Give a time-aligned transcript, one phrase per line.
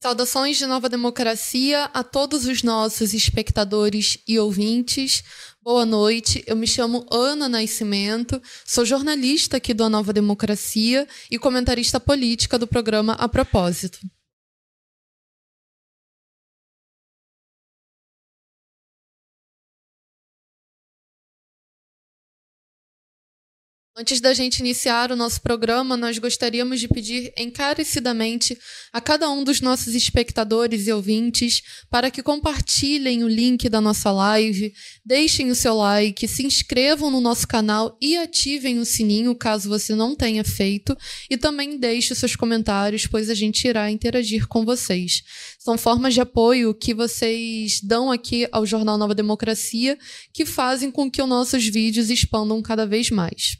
[0.00, 5.24] Saudações de Nova Democracia a todos os nossos espectadores e ouvintes.
[5.60, 11.36] Boa noite, eu me chamo Ana Nascimento, sou jornalista aqui do A Nova Democracia e
[11.36, 13.98] comentarista política do programa A Propósito.
[24.00, 28.56] Antes da gente iniciar o nosso programa, nós gostaríamos de pedir encarecidamente
[28.92, 34.12] a cada um dos nossos espectadores e ouvintes para que compartilhem o link da nossa
[34.12, 34.72] live,
[35.04, 39.96] deixem o seu like, se inscrevam no nosso canal e ativem o sininho caso você
[39.96, 40.96] não tenha feito,
[41.28, 45.24] e também deixe seus comentários, pois a gente irá interagir com vocês.
[45.58, 49.98] São formas de apoio que vocês dão aqui ao Jornal Nova Democracia
[50.32, 53.58] que fazem com que os nossos vídeos expandam cada vez mais.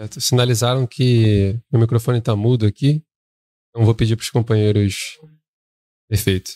[0.00, 0.18] Certo.
[0.18, 3.02] Sinalizaram que meu microfone está mudo aqui.
[3.68, 5.18] Então vou pedir para os companheiros.
[6.08, 6.52] Perfeito.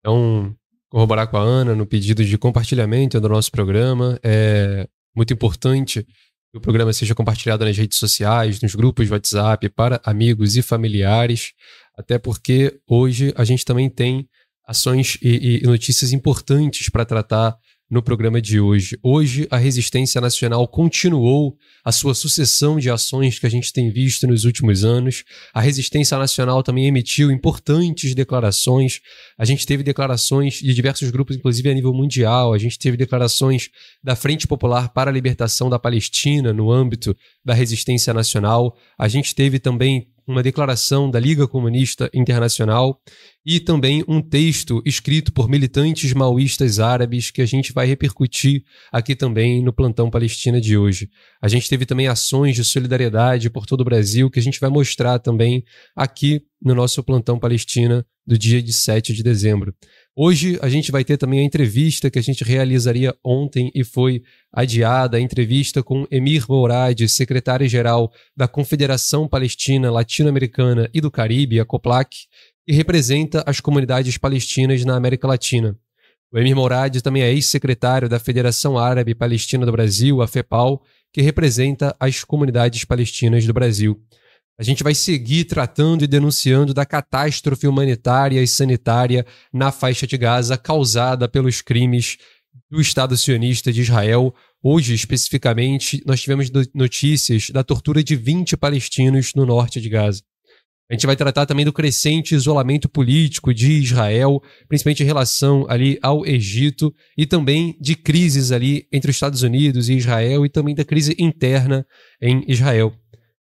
[0.00, 0.54] Então,
[0.90, 4.20] corroborar com a Ana no pedido de compartilhamento do nosso programa.
[4.22, 9.66] É muito importante que o programa seja compartilhado nas redes sociais, nos grupos de WhatsApp,
[9.70, 11.54] para amigos e familiares,
[11.96, 14.28] até porque hoje a gente também tem
[14.66, 17.56] ações e, e notícias importantes para tratar
[17.90, 18.98] no programa de hoje.
[19.02, 24.26] Hoje, a resistência nacional continuou a sua sucessão de ações que a gente tem visto
[24.26, 25.24] nos últimos anos.
[25.52, 29.00] A resistência nacional também emitiu importantes declarações.
[29.38, 32.54] A gente teve declarações de diversos grupos, inclusive a nível mundial.
[32.54, 33.68] A gente teve declarações
[34.02, 38.76] da Frente Popular para a Libertação da Palestina no âmbito da resistência nacional.
[38.98, 43.00] A gente teve também uma declaração da Liga Comunista Internacional
[43.44, 49.14] e também um texto escrito por militantes maoístas árabes que a gente vai repercutir aqui
[49.14, 51.10] também no plantão Palestina de hoje.
[51.42, 54.70] A gente teve também ações de solidariedade por todo o Brasil que a gente vai
[54.70, 55.64] mostrar também
[55.94, 59.74] aqui no nosso plantão Palestina do dia de 7 de dezembro.
[60.16, 64.22] Hoje a gente vai ter também a entrevista que a gente realizaria ontem e foi
[64.52, 71.64] adiada, a entrevista com Emir Mourad, secretário-geral da Confederação Palestina Latino-Americana e do Caribe, a
[71.64, 72.16] COPLAC,
[72.64, 75.76] que representa as comunidades palestinas na América Latina.
[76.32, 80.80] O Emir Mourad também é ex-secretário da Federação Árabe Palestina do Brasil, a FEPAL,
[81.12, 84.00] que representa as comunidades palestinas do Brasil.
[84.56, 90.16] A gente vai seguir tratando e denunciando da catástrofe humanitária e sanitária na faixa de
[90.16, 92.18] Gaza causada pelos crimes
[92.70, 94.32] do Estado sionista de Israel.
[94.62, 100.22] Hoje, especificamente, nós tivemos notícias da tortura de 20 palestinos no norte de Gaza.
[100.88, 105.98] A gente vai tratar também do crescente isolamento político de Israel, principalmente em relação ali
[106.00, 110.74] ao Egito, e também de crises ali entre os Estados Unidos e Israel, e também
[110.74, 111.84] da crise interna
[112.20, 112.94] em Israel.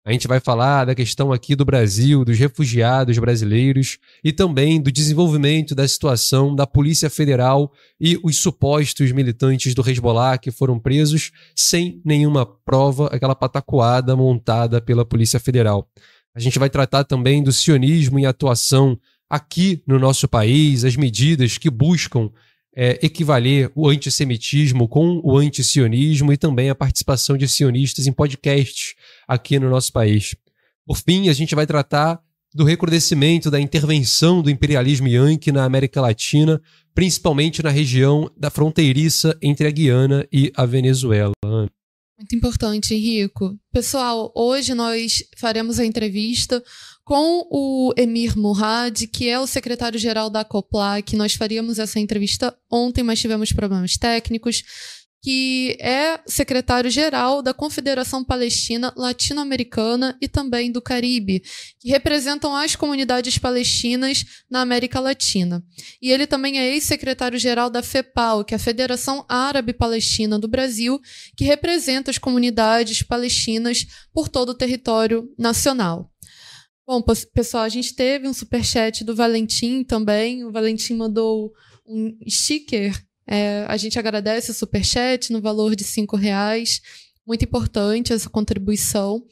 [0.06, 4.93] A gente vai falar da questão aqui do Brasil, dos refugiados brasileiros e também do
[4.93, 11.33] desenvolvimento da situação da Polícia Federal e os supostos militantes do Hezbollah que foram presos
[11.56, 15.91] sem nenhuma prova, aquela patacoada montada pela Polícia Federal.
[16.37, 18.97] A gente vai tratar também do sionismo e atuação
[19.28, 22.31] aqui no nosso país, as medidas que buscam
[22.76, 28.94] é, equivaler o antissemitismo com o antisionismo e também a participação de sionistas em podcasts
[29.26, 30.37] aqui no nosso país.
[30.86, 32.20] Por fim, a gente vai tratar
[32.54, 36.60] do recrudescimento da intervenção do imperialismo yankee na América Latina,
[36.94, 41.32] principalmente na região da fronteiriça entre a Guiana e a Venezuela.
[41.42, 43.59] Muito importante, Henrico.
[43.70, 46.62] Pessoal, hoje nós faremos a entrevista
[47.06, 51.15] com o Emir Murad, que é o secretário-geral da COPLAC.
[51.15, 54.65] Nós faríamos essa entrevista ontem, mas tivemos problemas técnicos
[55.22, 61.43] que é secretário-geral da Confederação Palestina Latino-Americana e também do Caribe,
[61.81, 65.65] que representam as comunidades palestinas na América Latina.
[66.03, 71.00] E ele também é ex-secretário-geral da FEPAL, que é a Federação Árabe Palestina do Brasil,
[71.37, 76.11] que representa as comunidades palestinas por todo o território nacional.
[76.86, 77.02] Bom,
[77.34, 80.44] pessoal, a gente teve um superchat do Valentim também.
[80.44, 81.53] O Valentim mandou
[81.84, 82.94] um sticker
[83.27, 86.80] é, a gente agradece o superchat no valor de cinco reais.
[87.27, 89.24] Muito importante essa contribuição.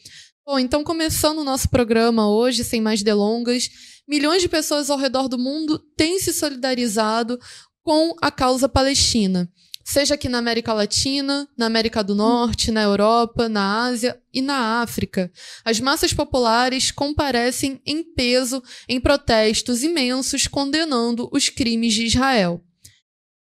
[0.44, 3.70] Bom, então começando o nosso programa hoje, sem mais delongas,
[4.06, 7.38] milhões de pessoas ao redor do mundo têm se solidarizado
[7.82, 9.48] com a causa palestina,
[9.84, 14.80] seja aqui na América Latina, na América do Norte, na Europa, na Ásia e na
[14.80, 15.30] África.
[15.64, 22.64] As massas populares comparecem em peso em protestos imensos condenando os crimes de Israel.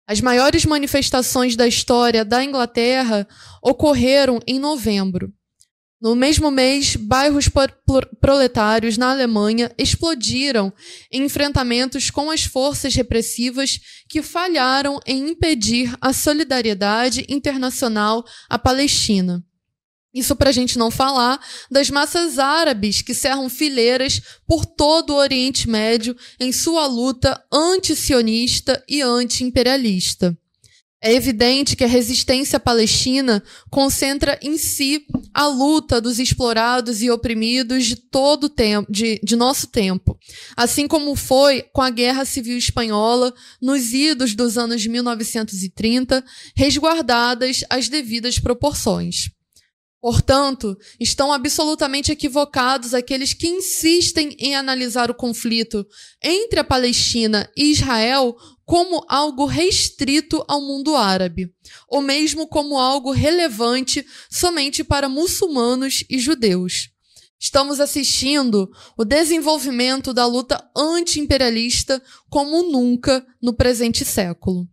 [0.06, 3.26] As maiores manifestações da história da Inglaterra
[3.60, 5.32] ocorreram em novembro.
[6.00, 7.48] No mesmo mês, bairros
[8.20, 10.70] proletários na Alemanha explodiram
[11.10, 19.42] em enfrentamentos com as forças repressivas que falharam em impedir a solidariedade internacional à Palestina.
[20.12, 21.40] Isso para a gente não falar
[21.70, 28.82] das massas árabes que cerram fileiras por todo o Oriente Médio em sua luta anti-sionista
[28.88, 30.36] e anti-imperialista.
[31.02, 37.84] É evidente que a resistência palestina concentra em si a luta dos explorados e oprimidos
[37.84, 40.18] de todo tempo, de, de nosso tempo,
[40.56, 46.24] assim como foi com a Guerra Civil Espanhola nos idos dos anos 1930,
[46.56, 49.35] resguardadas as devidas proporções.
[50.00, 55.86] Portanto, estão absolutamente equivocados aqueles que insistem em analisar o conflito
[56.22, 61.52] entre a Palestina e Israel como algo restrito ao mundo árabe,
[61.88, 66.90] ou mesmo como algo relevante somente para muçulmanos e judeus.
[67.38, 74.66] Estamos assistindo o desenvolvimento da luta anti-imperialista como nunca no presente século.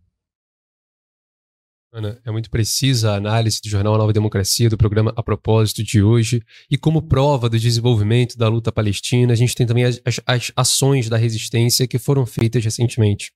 [1.95, 6.01] Ana, é muito precisa a análise do jornal Nova Democracia, do programa A Propósito de
[6.01, 6.42] hoje.
[6.68, 11.07] E como prova do desenvolvimento da luta palestina, a gente tem também as, as, ações
[11.07, 13.31] da resistência que foram feitas recentemente.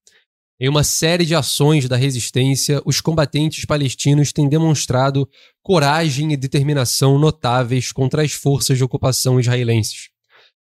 [0.59, 5.29] Em uma série de ações da resistência, os combatentes palestinos têm demonstrado
[5.61, 10.09] coragem e determinação notáveis contra as forças de ocupação israelenses.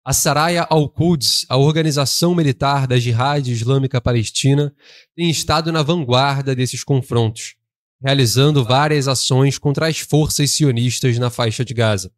[0.06, 4.74] A Saraya al-Quds, a organização militar da Jihad Islâmica Palestina,
[5.14, 7.60] tem estado na vanguarda desses confrontos
[8.02, 12.12] realizando várias ações contra as forças sionistas na faixa de Gaza.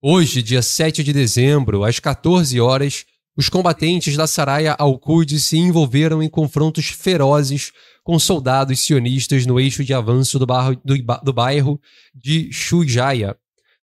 [0.00, 3.04] Hoje, dia 7 de dezembro, às 14 horas,
[3.36, 7.72] os combatentes da Saraya al-Quds se envolveram em confrontos ferozes
[8.02, 11.80] com soldados sionistas no eixo de avanço do, barro, do, do bairro
[12.14, 13.36] de Shujaya.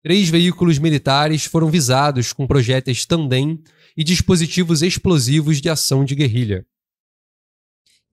[0.02, 3.62] Três veículos militares foram visados com projéteis Tandem
[3.96, 6.66] e dispositivos explosivos de ação de guerrilha.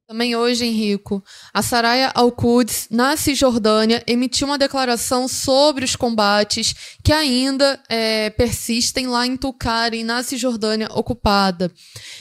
[0.07, 1.21] Também hoje, Henrico,
[1.53, 6.73] a Saraya Al-Quds, na Cisjordânia, emitiu uma declaração sobre os combates
[7.03, 11.69] que ainda é, persistem lá em Tulkarem, na Cisjordânia ocupada.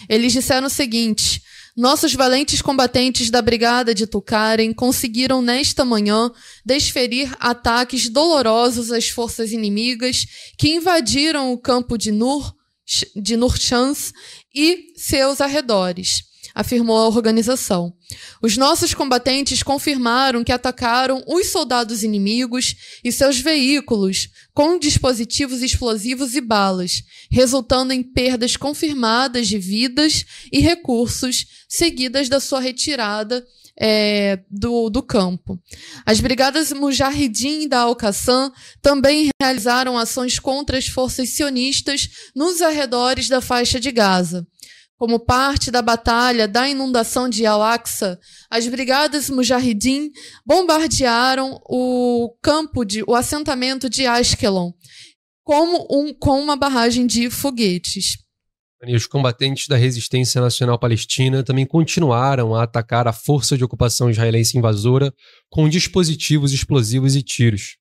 [0.08, 1.40] Eles disseram o seguinte:
[1.76, 6.32] nossos valentes combatentes da Brigada de Tulkarem conseguiram nesta manhã
[6.64, 10.26] desferir ataques dolorosos às forças inimigas
[10.58, 12.52] que invadiram o campo de Nur,
[13.14, 13.38] de
[14.52, 17.92] e seus arredores afirmou a organização.
[18.40, 22.74] Os nossos combatentes confirmaram que atacaram os soldados inimigos
[23.04, 30.60] e seus veículos com dispositivos explosivos e balas, resultando em perdas confirmadas de vidas e
[30.60, 33.46] recursos, seguidas da sua retirada
[33.78, 35.60] é, do, do campo.
[36.06, 38.50] As brigadas Mujahideen da Al-Qassam
[38.80, 44.46] também realizaram ações contra as forças sionistas nos arredores da faixa de Gaza.
[44.98, 48.18] Como parte da batalha da inundação de Al-Aqsa,
[48.50, 50.10] as brigadas Mujahideen
[50.44, 54.72] bombardearam o campo de o assentamento de Ashkelon
[55.46, 58.18] como um, com uma barragem de foguetes.
[58.82, 64.58] Os combatentes da resistência nacional palestina também continuaram a atacar a força de ocupação israelense
[64.58, 65.14] invasora
[65.48, 67.76] com dispositivos explosivos e tiros.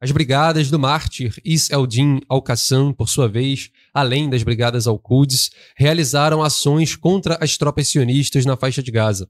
[0.00, 6.42] As brigadas do mártir Is Eldin al-Qassam, por sua vez, além das brigadas al-Quds, realizaram
[6.42, 9.28] ações contra as tropas sionistas na faixa de Gaza.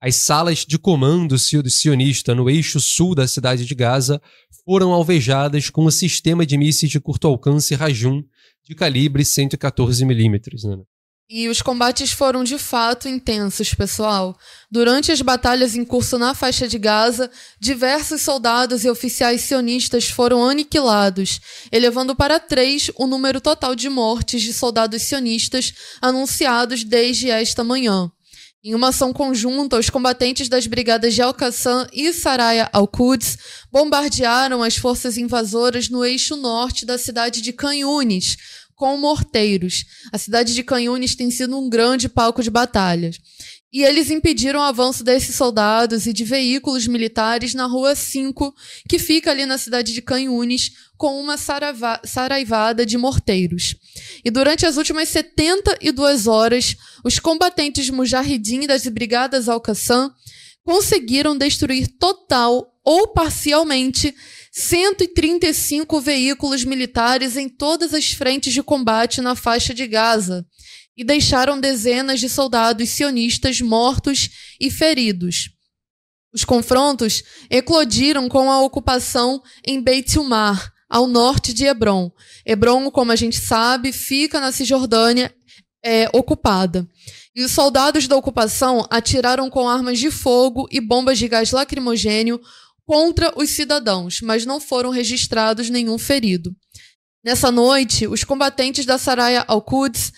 [0.00, 4.20] As salas de comando sionista no eixo sul da cidade de Gaza
[4.64, 8.22] foram alvejadas com o sistema de mísseis de curto alcance Rajum
[8.62, 10.64] de calibre 114 milímetros.
[10.64, 10.76] Né?
[11.28, 14.36] E os combates foram de fato intensos, pessoal.
[14.70, 20.44] Durante as batalhas em curso na faixa de Gaza, diversos soldados e oficiais sionistas foram
[20.44, 21.40] aniquilados,
[21.72, 28.12] elevando para três o número total de mortes de soldados sionistas anunciados desde esta manhã.
[28.66, 33.36] Em uma ação conjunta, os combatentes das brigadas de Al-Qassam e Saraya al-Quds
[33.70, 38.38] bombardearam as forças invasoras no eixo norte da cidade de Canhunes,
[38.74, 39.84] com morteiros.
[40.12, 43.18] A cidade de Canhunes tem sido um grande palco de batalhas.
[43.72, 48.54] E eles impediram o avanço desses soldados e de veículos militares na Rua 5,
[48.88, 53.74] que fica ali na cidade de Canhunes, com uma saraivada de morteiros.
[54.24, 60.12] E durante as últimas 72 horas, os combatentes mujahidin das brigadas Al-Qassam
[60.62, 64.14] conseguiram destruir total ou parcialmente
[64.52, 70.46] 135 veículos militares em todas as frentes de combate na faixa de Gaza
[70.96, 75.50] e deixaram dezenas de soldados sionistas mortos e feridos.
[76.32, 82.10] Os confrontos eclodiram com a ocupação em Beit Umar, ao norte de Hebron.
[82.44, 85.34] Hebron, como a gente sabe, fica na Cisjordânia
[85.84, 86.88] é, ocupada.
[87.34, 92.40] E os soldados da ocupação atiraram com armas de fogo e bombas de gás lacrimogênio
[92.86, 96.54] contra os cidadãos, mas não foram registrados nenhum ferido.
[97.24, 100.12] Nessa noite, os combatentes da Saraya al-Quds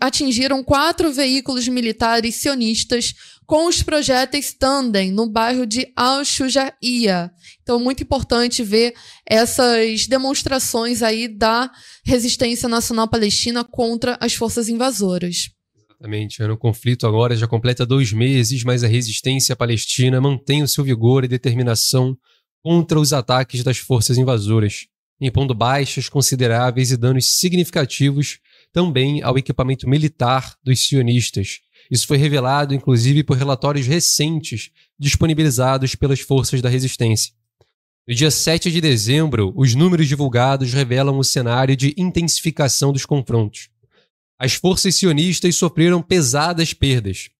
[0.00, 3.14] atingiram quatro veículos militares sionistas
[3.46, 7.30] com os projéteis Tandem no bairro de Al-Shujaiya.
[7.62, 11.70] Então, muito importante ver essas demonstrações aí da
[12.04, 15.50] resistência nacional palestina contra as forças invasoras.
[16.04, 16.42] Exatamente.
[16.42, 21.24] O conflito agora já completa dois meses, mas a resistência palestina mantém o seu vigor
[21.24, 22.16] e determinação
[22.62, 24.86] contra os ataques das forças invasoras
[25.20, 28.38] impondo baixas consideráveis e danos significativos
[28.72, 31.60] também ao equipamento militar dos sionistas.
[31.90, 37.32] Isso foi revelado, inclusive, por relatórios recentes disponibilizados pelas forças da resistência.
[38.06, 43.68] No dia 7 de dezembro, os números divulgados revelam o cenário de intensificação dos confrontos.
[44.38, 47.30] As forças sionistas sofreram pesadas perdas.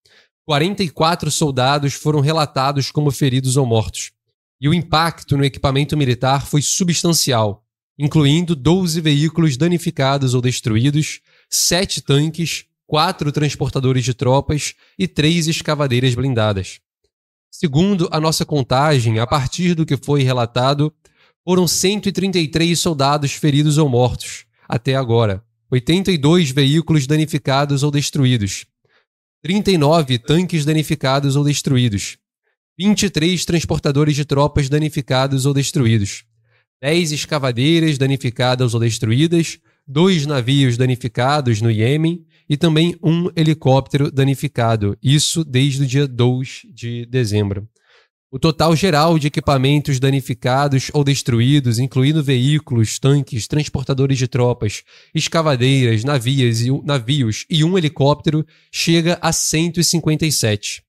[0.47, 4.13] 44 soldados foram relatados como feridos ou mortos.
[4.61, 7.65] E o impacto no equipamento militar foi substancial,
[7.99, 11.21] incluindo 12 veículos danificados ou destruídos,
[11.51, 16.81] 7 tanques, 4 transportadores de tropas e 3 escavadeiras blindadas.
[17.51, 20.93] Segundo a nossa contagem, a partir do que foi relatado,
[21.45, 28.67] foram 133 soldados feridos ou mortos, até agora, 82 veículos danificados ou destruídos,
[29.43, 32.19] 39 tanques danificados ou destruídos,
[32.79, 36.25] 23 transportadores de tropas danificados ou destruídos,
[36.83, 42.25] 10 escavadeiras danificadas ou destruídas, dois navios danificados no Iêmen.
[42.47, 47.67] E também um helicóptero danificado, isso desde o dia 2 de dezembro.
[48.35, 54.83] O total geral de equipamentos danificados ou destruídos, incluindo veículos, tanques, transportadores de tropas,
[55.15, 60.83] escavadeiras, navios e, navios e um helicóptero, chega a 157.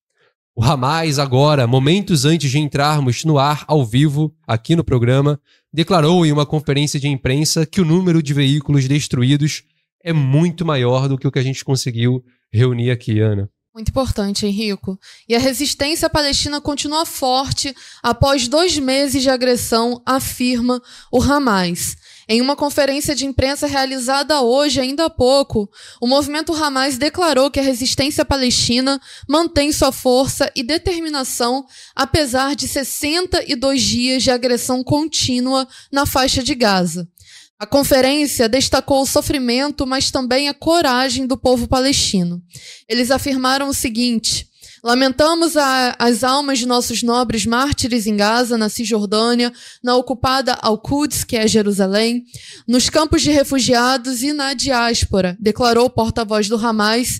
[0.55, 5.39] O Hamas, agora, momentos antes de entrarmos no ar ao vivo, aqui no programa,
[5.71, 9.61] declarou em uma conferência de imprensa que o número de veículos destruídos
[10.03, 13.47] é muito maior do que o que a gente conseguiu reunir aqui, Ana.
[13.75, 14.97] Muito importante, Henrico.
[15.27, 21.97] E a resistência palestina continua forte após dois meses de agressão, afirma o Hamas.
[22.25, 27.59] Em uma conferência de imprensa realizada hoje, ainda há pouco, o movimento Hamas declarou que
[27.59, 35.67] a resistência palestina mantém sua força e determinação apesar de 62 dias de agressão contínua
[35.91, 37.09] na faixa de Gaza.
[37.57, 42.41] A conferência destacou o sofrimento, mas também a coragem do povo palestino.
[42.87, 44.49] Eles afirmaram o seguinte:
[44.85, 49.51] Lamentamos a, as almas de nossos nobres mártires em Gaza, na Cisjordânia,
[49.83, 52.23] na ocupada Al-Quds, que é Jerusalém,
[52.67, 57.19] nos campos de refugiados e na diáspora, declarou o porta-voz do Hamas,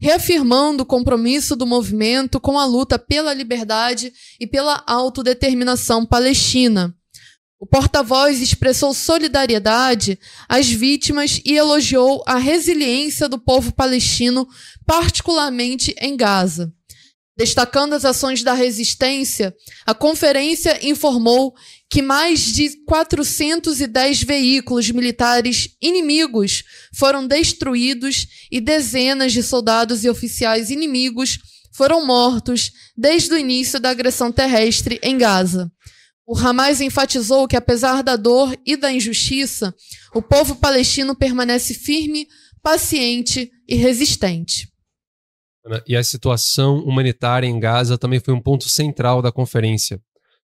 [0.00, 6.92] reafirmando o compromisso do movimento com a luta pela liberdade e pela autodeterminação palestina.
[7.60, 14.48] O porta-voz expressou solidariedade às vítimas e elogiou a resiliência do povo palestino,
[14.86, 16.72] particularmente em Gaza.
[17.36, 21.54] Destacando as ações da resistência, a conferência informou
[21.90, 26.64] que mais de 410 veículos militares inimigos
[26.94, 31.38] foram destruídos e dezenas de soldados e oficiais inimigos
[31.72, 35.70] foram mortos desde o início da agressão terrestre em Gaza.
[36.32, 39.74] O Hamas enfatizou que, apesar da dor e da injustiça,
[40.14, 42.28] o povo palestino permanece firme,
[42.62, 44.68] paciente e resistente.
[45.88, 50.00] E a situação humanitária em Gaza também foi um ponto central da conferência.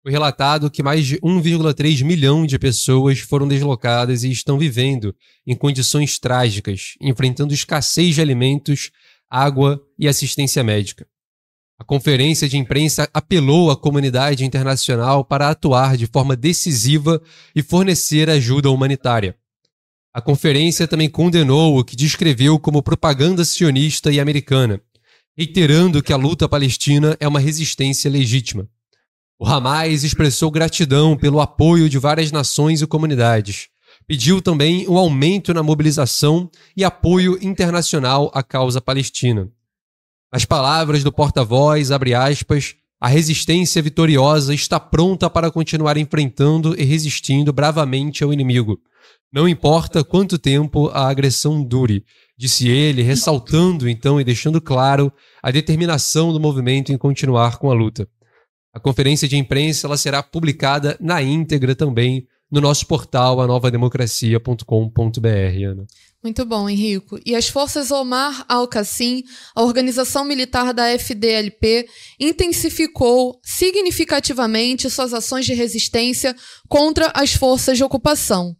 [0.03, 5.55] Foi relatado que mais de 1,3 milhão de pessoas foram deslocadas e estão vivendo em
[5.55, 8.91] condições trágicas, enfrentando escassez de alimentos,
[9.27, 11.07] água e assistência médica.
[11.83, 17.21] A conferência de imprensa apelou à comunidade internacional para atuar de forma decisiva
[17.53, 19.35] e fornecer ajuda humanitária.
[20.13, 24.81] A conferência também condenou o que descreveu como propaganda sionista e americana
[25.35, 28.67] reiterando que a luta palestina é uma resistência legítima.
[29.39, 33.67] O Hamas expressou gratidão pelo apoio de várias nações e comunidades.
[34.07, 39.49] Pediu também um aumento na mobilização e apoio internacional à causa palestina.
[40.33, 46.83] As palavras do porta-voz, abre aspas, a resistência vitoriosa está pronta para continuar enfrentando e
[46.83, 48.79] resistindo bravamente ao inimigo.
[49.31, 52.03] Não importa quanto tempo a agressão dure,
[52.35, 55.13] disse ele, ressaltando então e deixando claro
[55.43, 58.07] a determinação do movimento em continuar com a luta.
[58.73, 65.85] A conferência de imprensa ela será publicada na íntegra também no nosso portal anovademocracia.com.br, Ana.
[66.23, 67.19] Muito bom, Henrico.
[67.25, 71.85] E as forças Omar Al-Qassim, a organização militar da FDLP,
[72.17, 76.33] intensificou significativamente suas ações de resistência
[76.69, 78.55] contra as forças de ocupação.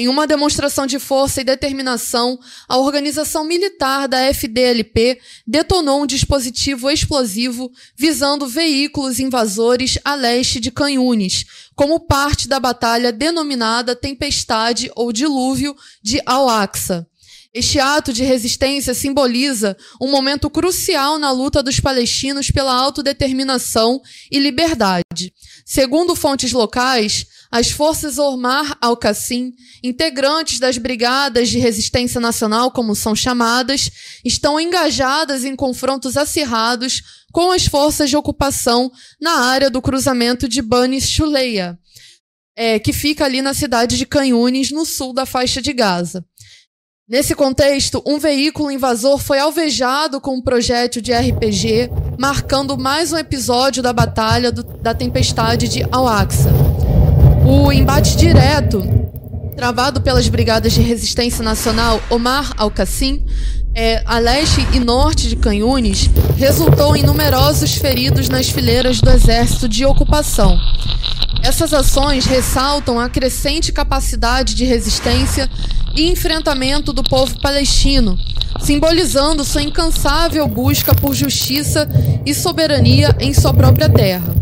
[0.00, 2.38] Em uma demonstração de força e determinação,
[2.68, 10.70] a organização militar da FDLP detonou um dispositivo explosivo visando veículos invasores a leste de
[10.70, 17.04] Canhunes, como parte da batalha denominada Tempestade ou Dilúvio de Al-Aqsa.
[17.52, 24.00] Este ato de resistência simboliza um momento crucial na luta dos palestinos pela autodeterminação
[24.30, 25.34] e liberdade.
[25.64, 29.52] Segundo fontes locais, as forças Omar al-Qassim,
[29.82, 33.90] integrantes das Brigadas de Resistência Nacional, como são chamadas,
[34.24, 37.02] estão engajadas em confrontos acirrados
[37.32, 41.78] com as forças de ocupação na área do cruzamento de Bani Shuleia,
[42.56, 46.24] é, que fica ali na cidade de Canhunes, no sul da faixa de Gaza.
[47.08, 51.88] Nesse contexto, um veículo invasor foi alvejado com um projétil de RPG,
[52.18, 56.50] marcando mais um episódio da Batalha do, da Tempestade de Al-Aqsa.
[57.50, 58.84] O embate direto,
[59.56, 63.24] travado pelas Brigadas de Resistência Nacional Omar Al-Qassim,
[63.74, 69.66] é, a leste e norte de Canhunes, resultou em numerosos feridos nas fileiras do exército
[69.66, 70.58] de ocupação.
[71.42, 75.48] Essas ações ressaltam a crescente capacidade de resistência
[75.96, 78.18] e enfrentamento do povo palestino,
[78.60, 81.88] simbolizando sua incansável busca por justiça
[82.26, 84.36] e soberania em sua própria terra.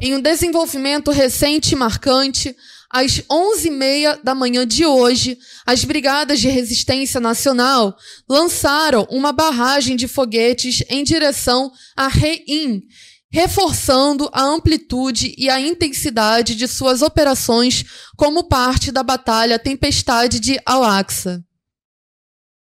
[0.00, 2.54] Em um desenvolvimento recente e marcante,
[2.90, 7.96] às 11h30 da manhã de hoje, as Brigadas de Resistência Nacional
[8.28, 12.82] lançaram uma barragem de foguetes em direção a Reim,
[13.30, 17.84] reforçando a amplitude e a intensidade de suas operações
[18.16, 21.44] como parte da Batalha Tempestade de Al-Aqsa.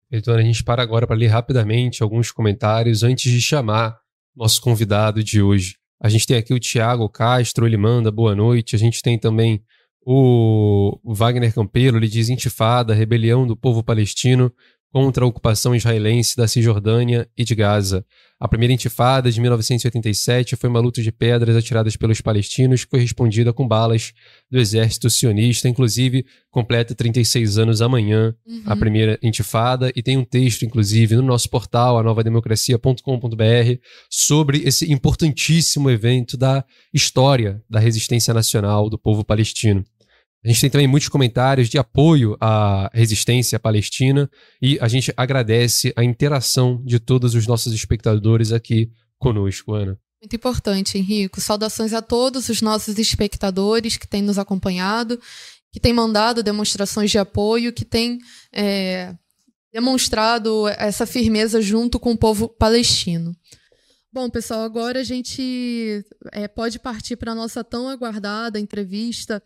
[0.09, 3.97] Então, a gente para agora para ler rapidamente alguns comentários antes de chamar
[4.35, 5.82] nosso convidado de hoje.
[6.03, 8.75] A gente tem aqui o Tiago Castro, ele manda boa noite.
[8.75, 9.63] A gente tem também
[10.05, 14.51] o Wagner Campelo, ele diz intifada, rebelião do povo palestino
[14.91, 18.05] contra a ocupação israelense da Cisjordânia e de Gaza.
[18.43, 22.99] A primeira intifada de 1987 foi uma luta de pedras atiradas pelos palestinos que foi
[22.99, 24.11] respondida com balas
[24.51, 28.63] do exército sionista, inclusive completa 36 anos amanhã uhum.
[28.65, 33.79] a primeira intifada e tem um texto inclusive no nosso portal anovademocracia.com.br
[34.09, 39.85] sobre esse importantíssimo evento da história da resistência nacional do povo palestino.
[40.43, 44.29] A gente tem também muitos comentários de apoio à resistência palestina
[44.61, 49.97] e a gente agradece a interação de todos os nossos espectadores aqui conosco, Ana.
[50.21, 51.39] Muito importante, Henrico.
[51.39, 55.17] Saudações a todos os nossos espectadores que têm nos acompanhado,
[55.71, 58.19] que têm mandado demonstrações de apoio, que têm
[58.51, 59.15] é,
[59.71, 63.33] demonstrado essa firmeza junto com o povo palestino.
[64.11, 69.41] Bom, pessoal, agora a gente é, pode partir para a nossa tão aguardada entrevista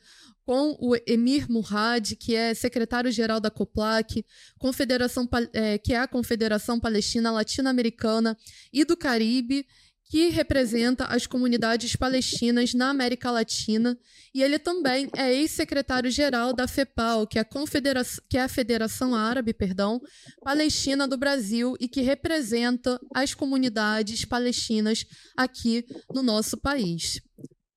[0.47, 4.25] com o Emir Murad, que é secretário-geral da COPLAC,
[4.57, 8.37] Confederação, é, que é a Confederação Palestina Latino-Americana
[8.71, 9.67] e do Caribe,
[10.05, 13.99] que representa as comunidades palestinas na América Latina,
[14.33, 19.13] e ele também é ex-secretário-geral da FEPAL, que é, a Confederação, que é a Federação
[19.13, 19.99] Árabe perdão,
[20.41, 25.05] Palestina do Brasil e que representa as comunidades palestinas
[25.35, 27.19] aqui no nosso país.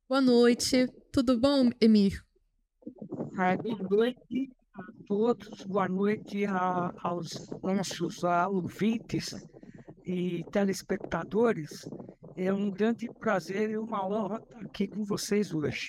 [0.08, 2.29] Boa noite, tudo bom, Emir?
[3.40, 9.34] Boa noite a todos, boa noite a, aos nossos ouvintes
[10.04, 11.88] e telespectadores.
[12.36, 15.88] É um grande prazer e uma honra estar aqui com vocês hoje.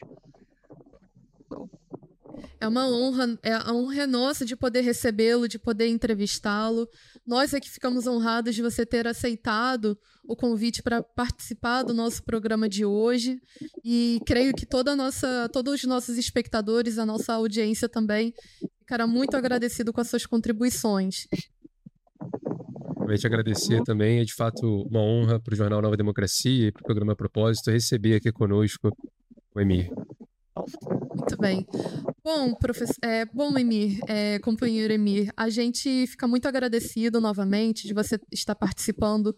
[2.57, 6.87] É uma honra, é a honra é nossa de poder recebê-lo, de poder entrevistá-lo.
[7.25, 12.23] Nós é que ficamos honrados de você ter aceitado o convite para participar do nosso
[12.23, 13.39] programa de hoje.
[13.83, 18.33] E creio que toda nossa, todos os nossos espectadores, a nossa audiência também,
[18.79, 21.27] ficará muito agradecido com as suas contribuições.
[23.07, 24.19] Eu te agradecer também.
[24.19, 27.69] É de fato uma honra para o Jornal Nova Democracia e para o programa Propósito
[27.69, 28.95] receber aqui conosco
[29.53, 29.91] o Emir.
[30.55, 31.65] Muito bem.
[32.23, 37.93] Bom, professor, é, bom, Emir, é, companheiro Emir, a gente fica muito agradecido novamente de
[37.93, 39.35] você estar participando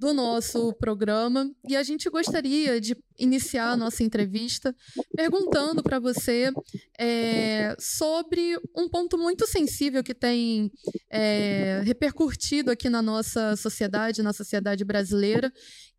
[0.00, 4.74] do nosso programa e a gente gostaria de iniciar a nossa entrevista
[5.14, 6.50] perguntando para você
[6.98, 10.72] é, sobre um ponto muito sensível que tem
[11.10, 15.52] é, repercutido aqui na nossa sociedade, na sociedade brasileira,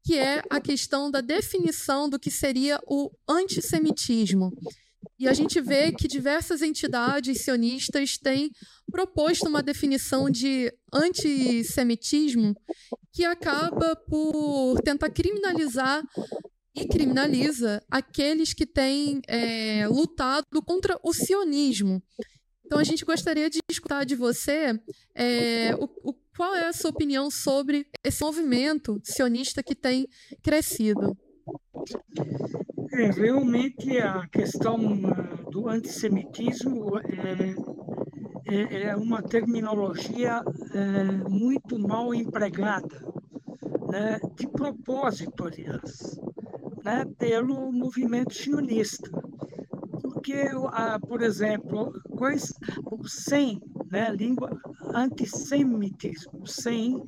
[0.06, 4.54] que é a questão da definição do que seria o antissemitismo.
[5.18, 8.52] E a gente vê que diversas entidades sionistas têm
[8.92, 12.54] proposto uma definição de antissemitismo
[13.12, 16.04] que acaba por tentar criminalizar
[16.76, 22.04] e criminaliza aqueles que têm é, lutado contra o sionismo.
[22.66, 24.80] Então a gente gostaria de escutar de você
[25.14, 30.08] é, o, o, qual é a sua opinião sobre esse movimento sionista que tem
[30.44, 31.16] crescido.
[32.92, 37.56] É, realmente a questão uh, do antissemitismo é,
[38.48, 40.42] é, é uma terminologia
[40.74, 43.02] é, muito mal empregada,
[43.92, 46.20] né, de propósito, aliás,
[46.84, 49.25] né, pelo movimento sionista.
[50.26, 50.50] Porque,
[51.08, 51.94] por exemplo,
[52.90, 53.62] o sem,
[53.92, 54.60] né, língua
[54.96, 57.00] antissemitismo, o sem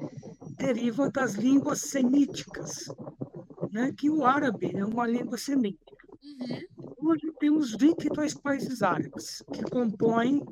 [0.55, 2.85] deriva das línguas semíticas,
[3.71, 5.97] né, que o árabe é uma língua semítica.
[6.23, 7.09] Uhum.
[7.09, 10.43] Hoje temos 22 países árabes que compõem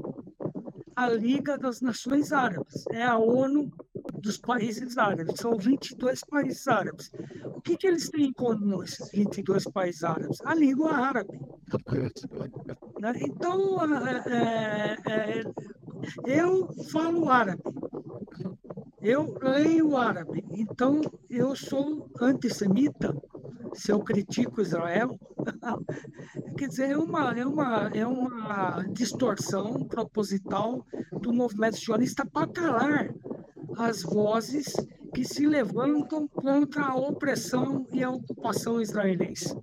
[0.95, 3.71] a Liga das Nações Árabes, é a ONU
[4.25, 7.11] dos países árabes, são 22 países árabes.
[7.45, 10.41] O que, que eles têm em comum, esses 22 países árabes?
[10.43, 11.39] A língua árabe.
[12.97, 13.11] Né?
[13.21, 13.77] Então,
[14.27, 15.43] é, é,
[16.25, 17.61] eu falo árabe,
[19.01, 23.13] eu leio árabe, então eu sou antissemita
[23.73, 25.19] se eu critico Israel.
[26.57, 33.13] Quer dizer, é uma, é, uma, é uma distorção proposital do movimento sionista para calar
[33.77, 34.73] as vozes
[35.13, 39.55] que se levantam contra a opressão e a ocupação israelense.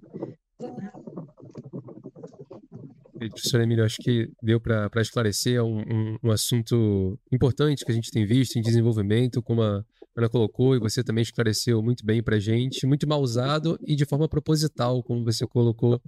[3.31, 8.11] Professor Emílio, acho que deu para esclarecer um, um, um, assunto importante que a gente
[8.11, 9.85] tem visto em desenvolvimento, como a
[10.17, 13.95] Ana colocou, e você também esclareceu muito bem para a gente, muito mal usado e
[13.95, 16.01] de forma proposital, como você colocou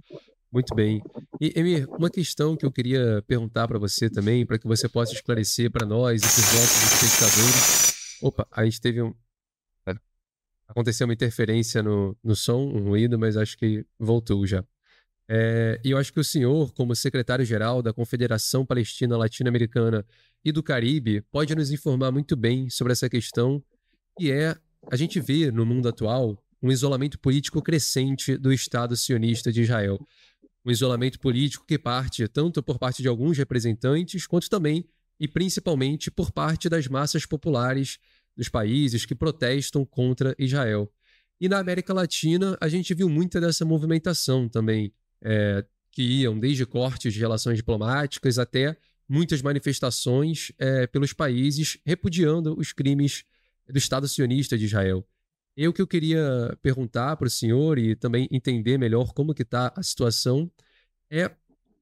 [0.51, 1.01] muito bem.
[1.39, 5.13] E, Emir, uma questão que eu queria perguntar para você também, para que você possa
[5.13, 7.94] esclarecer para nós e para os nossos espectadores.
[8.21, 9.13] Opa, a gente teve um.
[10.67, 14.63] Aconteceu uma interferência no, no som, um ruído, mas acho que voltou já.
[15.27, 20.05] É, e eu acho que o senhor, como secretário-geral da Confederação Palestina Latino-Americana
[20.43, 23.63] e do Caribe, pode nos informar muito bem sobre essa questão,
[24.17, 24.55] que é
[24.91, 29.99] a gente vê no mundo atual um isolamento político crescente do Estado sionista de Israel.
[30.63, 34.83] Um isolamento político que parte tanto por parte de alguns representantes, quanto também
[35.19, 37.99] e principalmente por parte das massas populares
[38.35, 40.91] dos países que protestam contra Israel.
[41.39, 46.65] E na América Latina, a gente viu muita dessa movimentação também é, que iam desde
[46.65, 53.23] cortes de relações diplomáticas até muitas manifestações é, pelos países repudiando os crimes
[53.67, 55.07] do Estado sionista de Israel.
[55.55, 59.71] Eu que eu queria perguntar para o senhor e também entender melhor como que está
[59.75, 60.51] a situação
[61.09, 61.31] é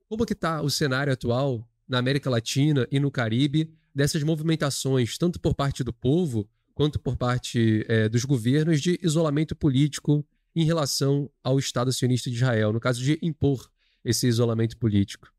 [0.07, 5.39] como que está o cenário atual na América Latina e no Caribe dessas movimentações, tanto
[5.39, 11.29] por parte do povo quanto por parte é, dos governos de isolamento político em relação
[11.43, 13.69] ao Estado sionista de Israel, no caso de impor
[14.03, 15.31] esse isolamento político?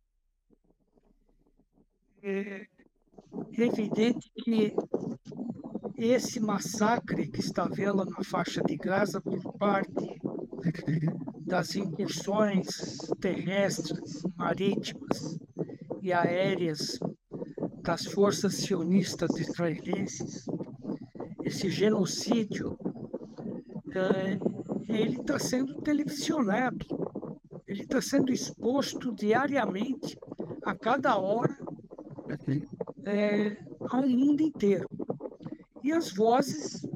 [2.22, 2.66] É
[3.52, 4.74] evidente que
[5.96, 10.20] esse massacre que está vendo na faixa de Gaza por parte
[11.40, 12.66] das incursões
[13.20, 15.38] terrestres, marítimas
[16.04, 17.00] e aéreas
[17.82, 20.44] das forças sionistas israelenses,
[21.42, 22.78] esse genocídio
[23.90, 24.38] é,
[24.86, 26.86] ele está sendo televisionado,
[27.66, 30.14] ele está sendo exposto diariamente,
[30.62, 31.56] a cada hora,
[33.06, 33.56] é,
[33.88, 34.86] ao mundo inteiro.
[35.82, 36.86] E as vozes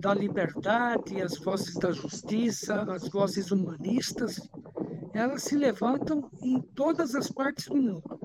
[0.00, 4.40] da liberdade, as vozes da justiça, as vozes humanistas,
[5.16, 8.20] elas se levantam em todas as partes do mundo.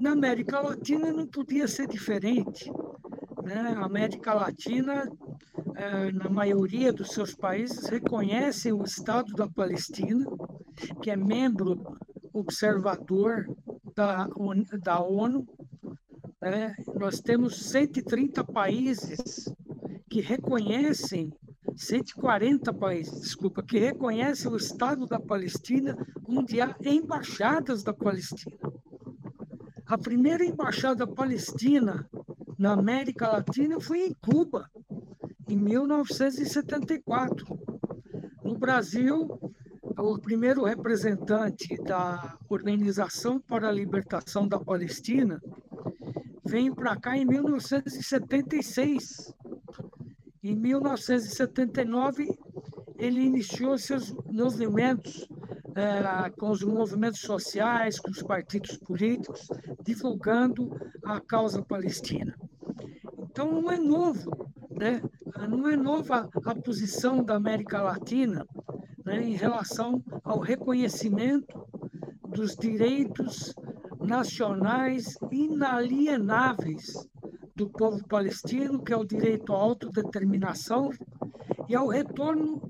[0.00, 2.70] Na América Latina não podia ser diferente.
[3.42, 3.74] Né?
[3.76, 5.10] A América Latina
[5.78, 10.26] é, na maioria dos seus países, reconhecem o Estado da Palestina,
[11.00, 11.96] que é membro
[12.32, 13.46] observador
[13.94, 14.28] da,
[14.82, 15.46] da ONU.
[16.42, 16.74] Né?
[16.96, 19.54] Nós temos 130 países
[20.10, 21.32] que reconhecem
[21.78, 25.96] 140 países, desculpa, que reconhecem o Estado da Palestina,
[26.28, 28.58] onde há embaixadas da Palestina.
[29.86, 32.10] A primeira embaixada palestina
[32.58, 34.68] na América Latina foi em Cuba,
[35.48, 37.46] em 1974.
[38.42, 39.38] No Brasil,
[39.96, 45.40] o primeiro representante da Organização para a Libertação da Palestina
[46.44, 49.32] veio para cá em 1976.
[50.42, 52.28] Em 1979,
[52.96, 55.28] ele iniciou seus movimentos
[55.74, 59.48] é, com os movimentos sociais, com os partidos políticos,
[59.82, 60.70] divulgando
[61.04, 62.36] a causa palestina.
[63.18, 65.00] Então não é novo, né?
[65.48, 68.46] não é nova a posição da América Latina
[69.04, 71.66] né, em relação ao reconhecimento
[72.28, 73.54] dos direitos
[74.00, 77.08] nacionais inalienáveis
[77.58, 80.90] do povo palestino, que é o direito à autodeterminação
[81.68, 82.62] e ao retorno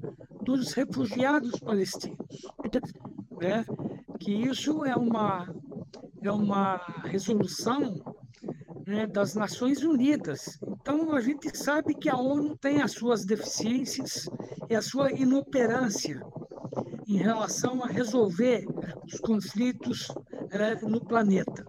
[0.43, 2.17] dos refugiados palestinos.
[3.39, 3.67] Né?
[4.19, 5.55] Que isso é uma,
[6.23, 8.03] é uma resolução
[8.87, 10.59] né, das Nações Unidas.
[10.81, 14.27] Então, a gente sabe que a ONU tem as suas deficiências
[14.71, 16.19] e a sua inoperância
[17.07, 18.65] em relação a resolver
[19.05, 20.09] os conflitos
[20.51, 21.67] é, no planeta.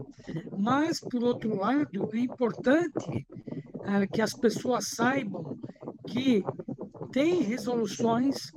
[0.60, 3.26] Mas, por outro lado, é importante
[3.82, 5.58] é, que as pessoas saibam
[6.06, 6.44] que
[7.14, 8.52] tem resoluções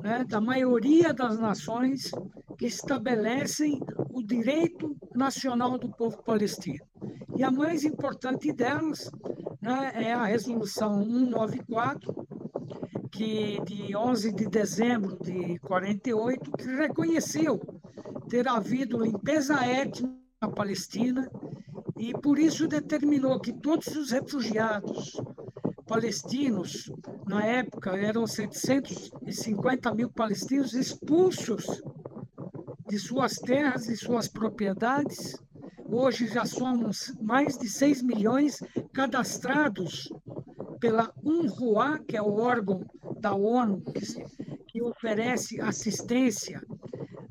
[0.00, 2.12] né, da maioria das nações
[2.56, 3.80] que estabelecem
[4.12, 6.84] o direito nacional do povo palestino.
[7.36, 9.10] E a mais importante delas
[9.60, 12.28] né, é a Resolução 194,
[13.10, 17.60] que de 11 de dezembro de 48, que reconheceu
[18.28, 21.30] ter havido limpeza étnica na Palestina
[21.96, 25.18] e por isso determinou que todos os refugiados
[25.86, 26.92] palestinos,
[27.26, 31.82] na época eram 750 mil palestinos expulsos
[32.86, 35.42] de suas terras e suas propriedades.
[35.86, 38.60] Hoje já somos mais de 6 milhões
[38.92, 40.12] cadastrados
[40.78, 42.84] pela UNRWA, que é o órgão
[43.18, 44.00] da ONU que,
[44.66, 46.62] que oferece assistência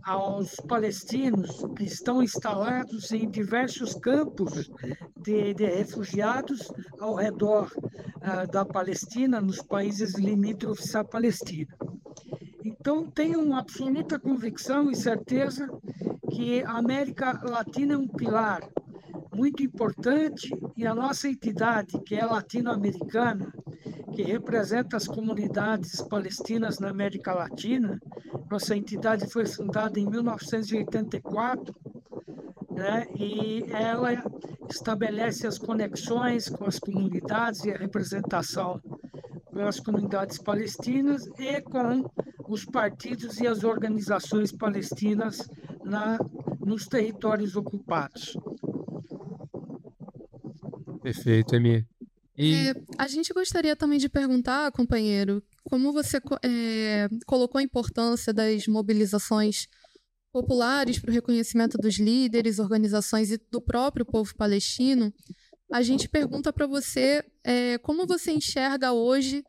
[0.03, 4.69] aos palestinos que estão instalados em diversos campos
[5.17, 11.75] de, de refugiados ao redor uh, da Palestina, nos países limítrofes à Palestina.
[12.63, 15.69] Então, tenho absoluta convicção e certeza
[16.31, 18.61] que a América Latina é um pilar
[19.33, 23.51] muito importante e a nossa entidade, que é latino-americana,
[24.13, 27.99] que representa as comunidades palestinas na América Latina.
[28.49, 31.75] Nossa entidade foi fundada em 1984
[32.71, 34.11] né, e ela
[34.69, 38.81] estabelece as conexões com as comunidades e a representação
[39.45, 42.09] com as comunidades palestinas e com
[42.47, 45.47] os partidos e as organizações palestinas
[45.83, 46.17] na,
[46.59, 48.35] nos territórios ocupados.
[51.01, 51.85] Perfeito, Emi.
[52.37, 52.69] E...
[52.69, 55.43] É, a gente gostaria também de perguntar, companheiro,
[55.73, 59.67] como você é, colocou a importância das mobilizações
[60.31, 65.11] populares para o reconhecimento dos líderes, organizações e do próprio povo palestino.
[65.71, 69.43] A gente pergunta para você é, como você enxerga hoje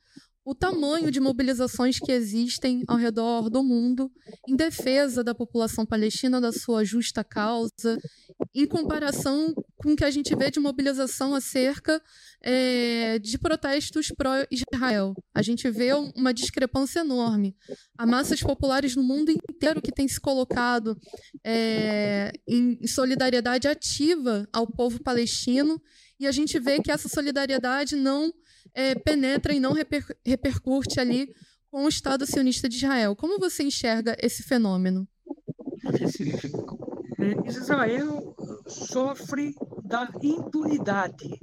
[0.45, 4.13] o tamanho de mobilizações que existem ao redor do mundo
[4.47, 7.99] em defesa da população palestina, da sua justa causa,
[8.55, 12.01] em comparação com o que a gente vê de mobilização acerca
[12.43, 15.15] é, de protestos pró-Israel.
[15.35, 17.57] A gente vê uma discrepância enorme.
[17.97, 20.97] Há massas populares no mundo inteiro que têm se colocado
[21.43, 25.81] é, em solidariedade ativa ao povo palestino,
[26.21, 28.33] e a gente vê que essa solidariedade não
[28.75, 31.33] é, penetra e não reper, repercute ali
[31.71, 33.17] com o Estado sionista de Israel.
[33.17, 35.09] Como você enxerga esse fenômeno?
[37.47, 38.35] Israel
[38.67, 41.41] sofre da impunidade,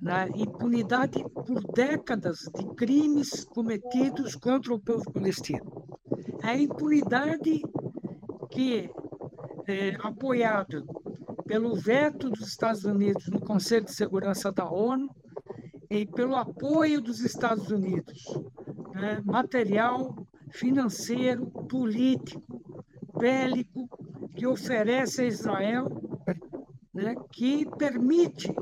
[0.00, 5.84] da impunidade por décadas de crimes cometidos contra o povo palestino.
[6.42, 7.62] A impunidade
[8.50, 8.90] que
[9.66, 10.84] é apoiada
[11.46, 15.08] pelo veto dos Estados Unidos no Conselho de Segurança da ONU,
[15.90, 18.24] e pelo apoio dos Estados Unidos,
[18.94, 22.42] né, material, financeiro, político,
[23.18, 23.88] bélico,
[24.34, 25.88] que oferece a Israel,
[26.92, 28.54] né, que permite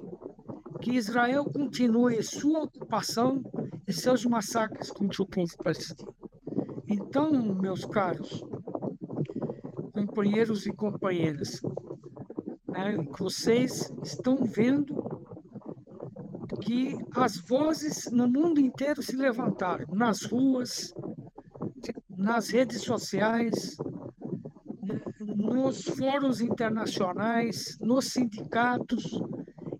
[0.81, 3.43] que Israel continue sua ocupação
[3.87, 6.15] e seus massacres contra o povo palestino.
[6.89, 8.45] Então, meus caros
[9.93, 11.63] companheiros e companheiras,
[12.69, 15.02] né, vocês estão vendo
[16.63, 20.95] que as vozes no mundo inteiro se levantaram, nas ruas,
[22.17, 23.77] nas redes sociais,
[25.21, 29.21] nos fóruns internacionais, nos sindicatos,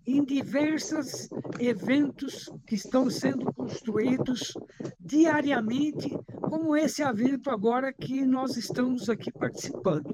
[0.05, 4.53] em diversos eventos que estão sendo construídos
[4.99, 6.09] diariamente,
[6.41, 10.13] como esse evento agora que nós estamos aqui participando.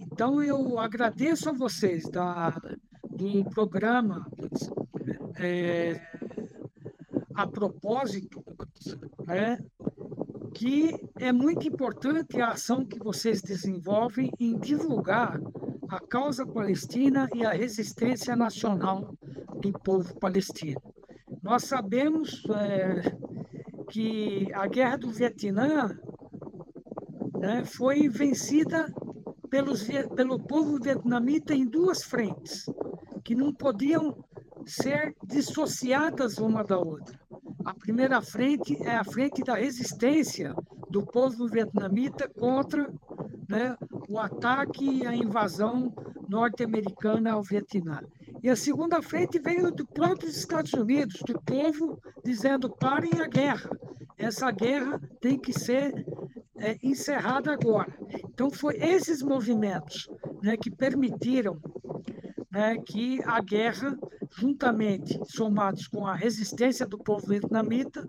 [0.00, 2.50] Então, eu agradeço a vocês da,
[3.08, 4.26] do programa
[5.38, 6.00] é,
[7.34, 8.42] a propósito,
[9.26, 9.58] né,
[10.54, 15.40] que é muito importante a ação que vocês desenvolvem em divulgar
[15.88, 19.14] a causa palestina e a resistência nacional
[19.60, 20.82] do povo palestino.
[21.42, 23.16] Nós sabemos é,
[23.90, 25.98] que a guerra do Vietnã
[27.38, 28.92] né, foi vencida
[29.48, 32.66] pelos, pelo povo vietnamita em duas frentes,
[33.24, 34.24] que não podiam
[34.68, 37.18] ser dissociadas uma da outra.
[37.64, 40.54] A primeira frente é a frente da resistência
[40.90, 42.90] do povo vietnamita contra
[43.48, 43.76] né,
[44.08, 45.92] o ataque e a invasão
[46.28, 48.00] norte-americana ao Vietnã.
[48.42, 53.70] E a segunda frente veio do próprio Estados Unidos, do povo dizendo: parem a guerra,
[54.16, 56.06] essa guerra tem que ser
[56.56, 57.92] é, encerrada agora.
[58.24, 60.08] Então, foi esses movimentos
[60.42, 61.60] né, que permitiram
[62.50, 63.96] né, que a guerra,
[64.38, 68.06] juntamente somados com a resistência do povo vietnamita,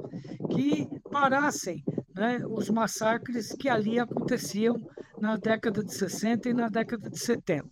[0.51, 4.75] que parassem né, os massacres que ali aconteciam
[5.19, 7.67] na década de 60 e na década de 70.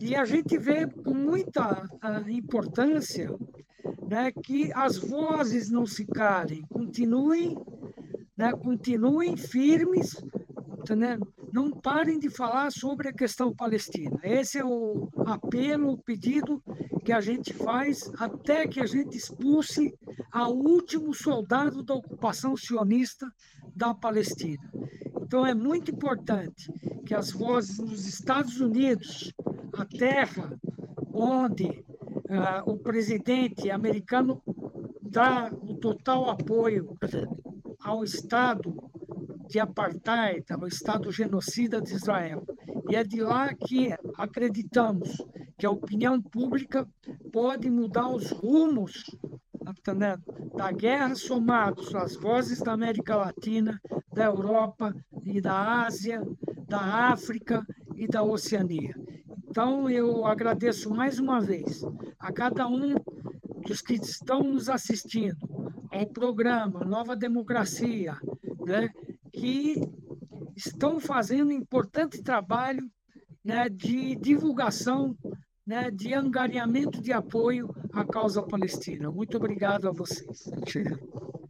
[0.00, 3.28] E a gente vê com muita uh, importância
[4.08, 7.58] né, que as vozes não se calem, continuem,
[8.36, 10.16] né, continuem firmes,
[10.96, 11.18] né,
[11.52, 14.18] não parem de falar sobre a questão palestina.
[14.22, 16.62] Esse é o apelo, o pedido
[17.00, 19.94] que a gente faz até que a gente expulse
[20.34, 23.26] o último soldado da ocupação sionista
[23.74, 24.70] da Palestina.
[25.22, 26.72] Então é muito importante
[27.06, 29.32] que as vozes nos Estados Unidos,
[29.72, 30.58] a terra
[31.12, 34.42] onde uh, o presidente americano
[35.02, 36.96] dá o total apoio
[37.82, 38.74] ao Estado
[39.48, 42.44] de apartheid, ao Estado genocida de Israel.
[42.88, 45.16] E é de lá que acreditamos
[45.60, 46.88] que a opinião pública
[47.30, 49.04] pode mudar os rumos
[49.84, 49.92] tá
[50.56, 53.78] da guerra somados às vozes da América Latina,
[54.10, 56.22] da Europa e da Ásia,
[56.66, 57.62] da África
[57.94, 58.94] e da Oceania.
[59.50, 61.82] Então, eu agradeço mais uma vez
[62.18, 62.94] a cada um
[63.66, 65.36] dos que estão nos assistindo
[65.90, 68.16] ao programa Nova Democracia,
[68.64, 68.88] né,
[69.30, 69.74] que
[70.56, 72.90] estão fazendo um importante trabalho
[73.44, 75.16] né, de divulgação,
[75.70, 79.08] né, de angariamento de apoio à causa palestina.
[79.08, 80.50] Muito obrigado a vocês.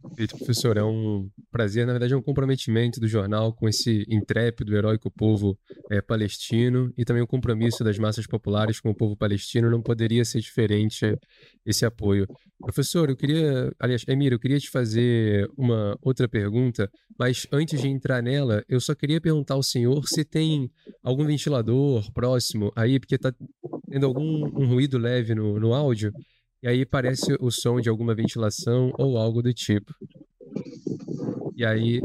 [0.09, 0.77] Perfeito, professor.
[0.77, 5.57] É um prazer, na verdade, é um comprometimento do jornal com esse intrépido, heróico povo
[5.89, 9.71] é, palestino e também o compromisso das massas populares com o povo palestino.
[9.71, 11.17] Não poderia ser diferente
[11.65, 12.27] esse apoio.
[12.61, 17.87] Professor, eu queria, aliás, Emir, eu queria te fazer uma outra pergunta, mas antes de
[17.87, 20.69] entrar nela, eu só queria perguntar ao senhor se tem
[21.01, 23.33] algum ventilador próximo aí, porque está
[23.91, 26.13] tendo algum um ruído leve no, no áudio.
[26.63, 29.93] E aí parece o som de alguma ventilação ou algo do tipo.
[31.55, 32.01] E aí.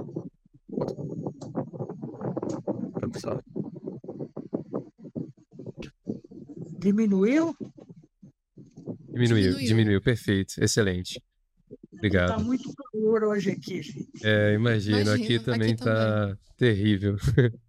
[6.78, 7.54] Diminuiu?
[9.08, 10.02] Diminuiu, diminuiu, diminuiu.
[10.02, 11.22] perfeito, excelente.
[11.92, 12.30] Obrigado.
[12.30, 14.08] Está muito calor hoje aqui, gente.
[14.22, 17.16] É, imagino, imagino aqui também está terrível.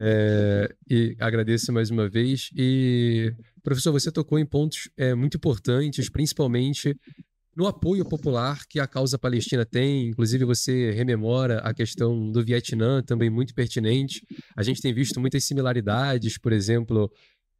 [0.00, 2.50] É, e agradeço mais uma vez.
[2.56, 3.32] E,
[3.62, 6.96] professor, você tocou em pontos é, muito importantes, principalmente
[7.56, 10.08] no apoio popular que a causa palestina tem.
[10.08, 14.20] Inclusive, você rememora a questão do Vietnã, também muito pertinente.
[14.54, 17.10] A gente tem visto muitas similaridades, por exemplo,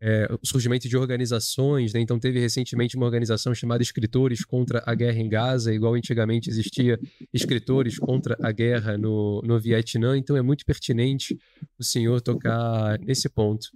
[0.01, 2.01] é, o surgimento de organizações, né?
[2.01, 6.99] então teve recentemente uma organização chamada Escritores contra a Guerra em Gaza, igual antigamente existia
[7.33, 11.39] Escritores contra a Guerra no, no Vietnã, então é muito pertinente
[11.79, 13.69] o senhor tocar nesse ponto.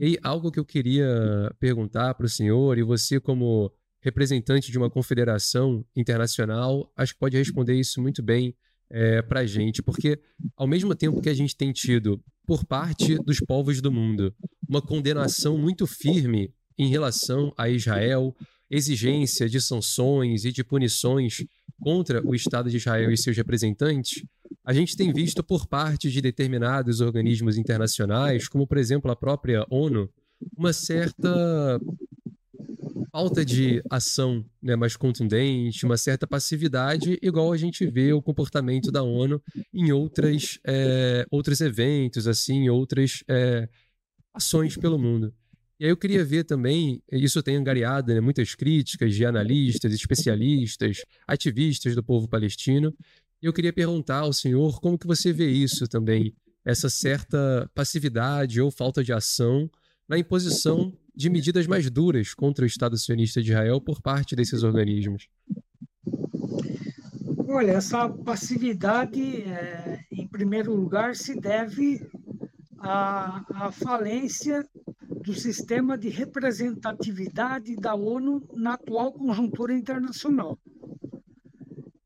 [0.00, 1.06] E algo que eu queria
[1.60, 7.36] perguntar para o senhor, e você como representante de uma confederação internacional, acho que pode
[7.36, 8.54] responder isso muito bem
[8.88, 10.18] é, para a gente, porque
[10.56, 14.32] ao mesmo tempo que a gente tem tido por parte dos povos do mundo
[14.68, 18.34] uma condenação muito firme em relação a Israel,
[18.70, 21.44] exigência de sanções e de punições
[21.80, 24.24] contra o Estado de Israel e seus representantes,
[24.64, 29.64] a gente tem visto por parte de determinados organismos internacionais, como por exemplo a própria
[29.70, 30.10] ONU,
[30.56, 31.80] uma certa
[33.12, 38.92] falta de ação né, mais contundente, uma certa passividade, igual a gente vê o comportamento
[38.92, 39.40] da ONU
[39.72, 43.68] em outras, é, outros eventos, assim, outras é,
[44.36, 45.32] ações pelo mundo.
[45.80, 51.02] E aí eu queria ver também, isso tem angariado né, muitas críticas de analistas, especialistas,
[51.26, 52.94] ativistas do povo palestino,
[53.42, 56.34] e eu queria perguntar ao senhor como que você vê isso também,
[56.64, 59.70] essa certa passividade ou falta de ação
[60.08, 64.62] na imposição de medidas mais duras contra o Estado sionista de Israel por parte desses
[64.62, 65.28] organismos?
[67.48, 72.00] Olha, essa passividade, é, em primeiro lugar, se deve
[72.78, 74.66] à, à falência
[75.24, 80.58] do sistema de representatividade da ONU na atual conjuntura internacional.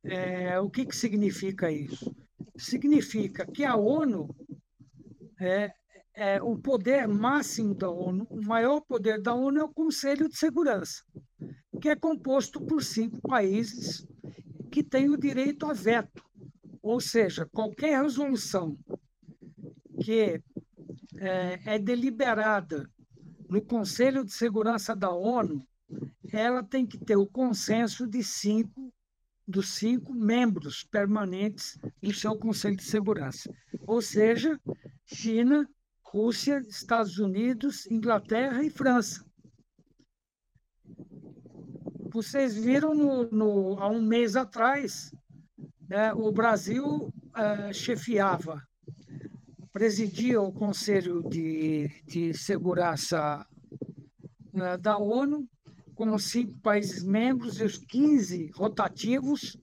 [0.03, 2.15] É, o que, que significa isso?
[2.57, 4.35] Significa que a ONU
[5.39, 5.73] é,
[6.15, 10.37] é o poder máximo da ONU, o maior poder da ONU é o Conselho de
[10.37, 11.03] Segurança,
[11.81, 14.07] que é composto por cinco países
[14.71, 16.25] que têm o direito a veto,
[16.83, 18.79] ou seja, qualquer resolução
[20.03, 20.43] que
[21.21, 22.91] é, é deliberada
[23.49, 25.67] no Conselho de Segurança da ONU,
[26.33, 28.93] ela tem que ter o consenso de cinco
[29.47, 33.53] dos cinco membros permanentes do seu Conselho de Segurança,
[33.85, 34.59] ou seja,
[35.05, 35.69] China,
[36.01, 39.25] Rússia, Estados Unidos, Inglaterra e França.
[42.13, 45.13] Vocês viram no, no, há um mês atrás,
[45.89, 48.63] né, o Brasil uh, chefiava,
[49.73, 53.47] presidia o Conselho de, de Segurança
[54.53, 55.49] uh, da ONU,
[55.95, 59.57] com os cinco países membros e os 15 rotativos.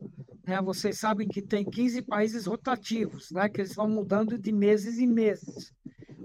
[0.45, 4.97] Né, vocês sabem que tem 15 países rotativos, né, que eles vão mudando de meses
[4.97, 5.73] em meses,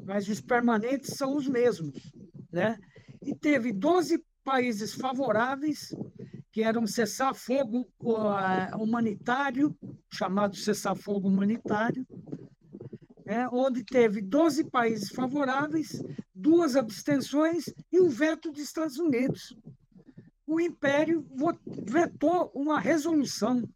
[0.04, 2.12] mas os permanentes são os mesmos.
[2.52, 2.78] Né?
[3.20, 5.94] E teve 12 países favoráveis,
[6.52, 9.74] que era um cessar-fogo uh, humanitário,
[10.12, 12.06] chamado cessar-fogo humanitário,
[13.32, 16.02] né, onde teve 12 países favoráveis,
[16.34, 19.56] duas abstenções e o veto dos Estados Unidos.
[20.46, 21.26] O Império
[21.86, 23.66] vetou uma resolução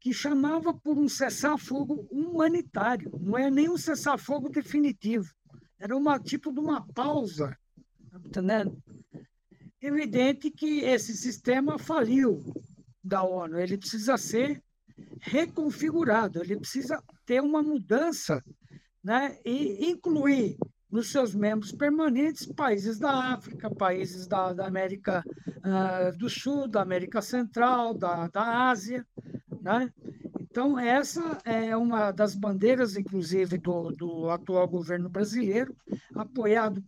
[0.00, 5.30] que chamava por um cessar-fogo humanitário, não é nem um cessar-fogo definitivo,
[5.78, 7.54] era uma tipo de uma pausa,
[8.32, 8.40] tá
[9.82, 12.42] evidente que esse sistema faliu
[13.04, 14.62] da ONU, ele precisa ser
[15.20, 18.42] reconfigurado, ele precisa ter uma mudança
[19.02, 20.56] né, e incluir
[20.90, 25.24] nos seus membros permanentes países da África, países da, da América
[25.58, 29.06] uh, do Sul, da América Central, da, da Ásia.
[29.62, 29.90] Né?
[30.38, 35.74] Então, essa é uma das bandeiras, inclusive, do, do atual governo brasileiro,
[36.14, 36.84] apoiado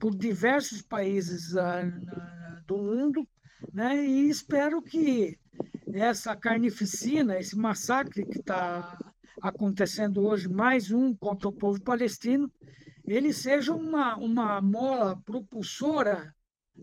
[0.00, 3.28] por diversos países uh, do mundo,
[3.72, 4.04] né?
[4.04, 5.38] e espero que
[5.92, 8.98] essa carnificina, esse massacre que está
[9.40, 12.50] acontecendo hoje, mais um contra o povo palestino,
[13.04, 16.34] ele seja uma, uma mola propulsora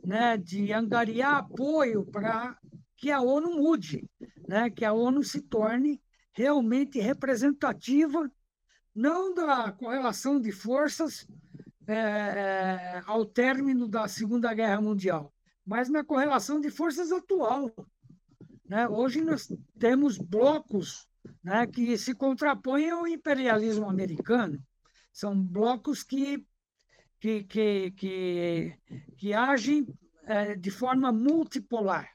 [0.03, 2.57] né, de angariar apoio para
[2.95, 4.09] que a ONU mude,
[4.47, 6.01] né, que a ONU se torne
[6.33, 8.29] realmente representativa,
[8.93, 11.27] não da correlação de forças,
[11.87, 15.33] é, ao término da Segunda Guerra Mundial,
[15.65, 17.71] mas na correlação de forças atual.
[18.67, 18.87] Né?
[18.87, 21.06] Hoje nós temos blocos
[21.43, 24.61] né, que se contrapõem ao imperialismo americano.
[25.11, 26.45] São blocos que,
[27.19, 28.77] que, que, que,
[29.17, 29.87] que agem
[30.25, 32.09] é, de forma multipolar.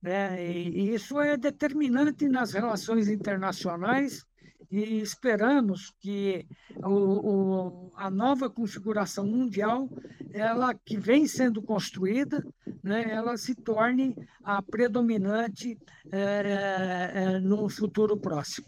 [0.00, 0.52] Né?
[0.52, 4.24] E, e isso é determinante nas relações internacionais
[4.70, 6.46] e esperamos que
[6.82, 9.88] o, o, a nova configuração mundial,
[10.32, 12.44] ela que vem sendo construída,
[12.82, 15.78] né, ela se torne a predominante
[16.10, 18.66] é, é, no futuro próximo.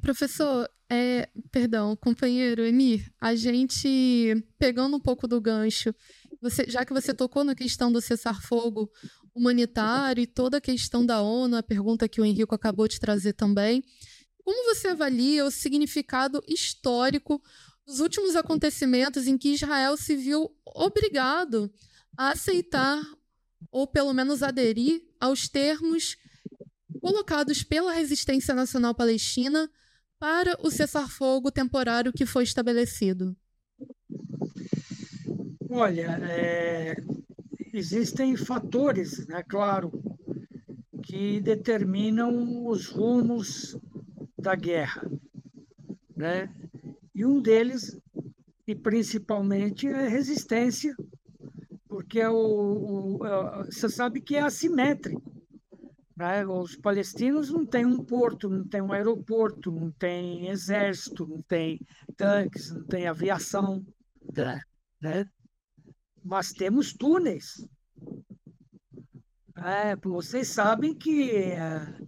[0.00, 5.92] Professor, é, perdão, companheiro Emir, a gente, pegando um pouco do gancho,
[6.40, 8.90] você, já que você tocou na questão do cessar-fogo
[9.36, 13.34] humanitário e toda a questão da ONU, a pergunta que o Henrico acabou de trazer
[13.34, 13.84] também,
[14.42, 17.42] como você avalia o significado histórico
[17.86, 21.70] dos últimos acontecimentos em que Israel se viu obrigado
[22.16, 23.00] a aceitar
[23.70, 26.16] ou pelo menos aderir aos termos
[27.00, 29.70] colocados pela Resistência Nacional Palestina
[30.18, 33.36] para o cessar-fogo temporário que foi estabelecido?
[35.68, 36.96] Olha, é,
[37.76, 39.92] existem fatores, né, claro,
[41.02, 43.78] que determinam os rumos
[44.38, 45.08] da guerra,
[46.16, 46.52] né?
[47.14, 47.98] E um deles,
[48.66, 50.94] e principalmente, é a resistência,
[51.88, 52.36] porque é o,
[53.18, 55.22] o, é, você sabe que é assimétrico.
[56.16, 56.46] Né?
[56.46, 61.80] Os palestinos não têm um porto, não têm um aeroporto, não têm exército, não têm
[62.16, 63.84] tanques, não têm aviação.
[65.00, 65.26] Né?
[66.26, 67.64] Mas temos túneis.
[69.56, 71.98] É, vocês sabem que é,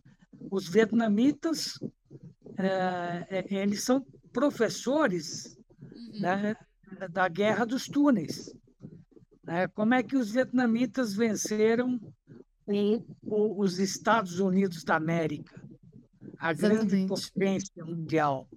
[0.50, 1.78] os vietnamitas
[2.58, 6.20] é, é eles são professores uhum.
[6.20, 6.56] né,
[7.10, 8.52] da guerra dos túneis.
[9.44, 9.68] Né?
[9.68, 11.98] Como é que os vietnamitas venceram
[12.66, 15.62] o, o, os Estados Unidos da América,
[16.38, 18.48] a grande potência mundial,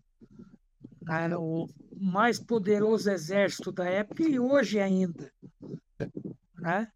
[1.08, 1.70] era o
[2.02, 5.32] mais poderoso exército da época e hoje ainda.
[6.58, 6.92] Né?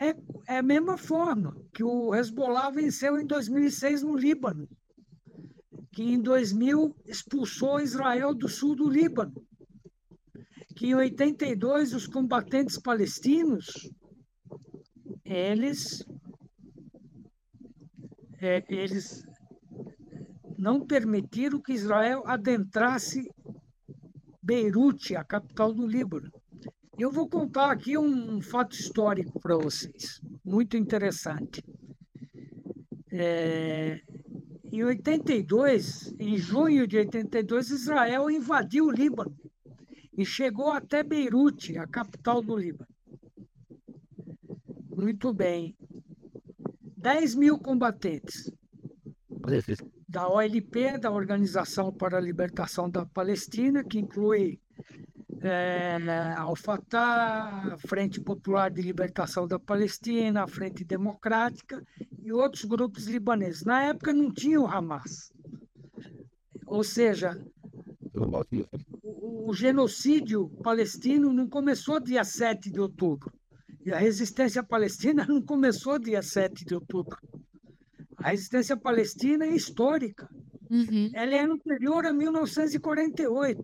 [0.00, 4.68] É, é a mesma forma que o Hezbollah venceu em 2006 no Líbano,
[5.92, 9.44] que em 2000 expulsou Israel do sul do Líbano,
[10.76, 13.90] que em 82 os combatentes palestinos
[15.24, 16.06] eles
[18.40, 19.26] é, eles
[20.56, 23.28] não permitiram que Israel adentrasse
[24.48, 26.32] Beirute, a capital do Líbano.
[26.98, 31.62] Eu vou contar aqui um fato histórico para vocês, muito interessante.
[33.12, 34.00] É,
[34.72, 39.36] em 82, em junho de 82, Israel invadiu o Líbano
[40.16, 42.88] e chegou até Beirute, a capital do Líbano.
[44.96, 45.76] Muito bem.
[46.96, 48.50] 10 mil combatentes
[50.08, 54.58] da OLP, da Organização para a Libertação da Palestina, que inclui
[55.42, 55.98] é,
[56.36, 61.84] Al-Fatah, Frente Popular de Libertação da Palestina, Frente Democrática
[62.22, 63.64] e outros grupos libaneses.
[63.64, 65.30] Na época não tinha o Hamas.
[66.66, 67.38] Ou seja,
[69.02, 73.30] o, o genocídio palestino não começou dia 7 de outubro.
[73.84, 77.18] E a resistência palestina não começou dia 7 de outubro.
[78.18, 80.28] A resistência palestina é histórica.
[80.70, 81.10] Uhum.
[81.14, 83.62] Ela é anterior a 1948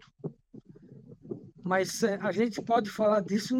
[1.64, 3.56] mas é, a gente pode falar disso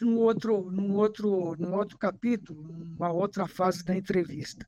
[0.00, 4.66] num outro, num outro, num outro capítulo, numa outra fase da entrevista.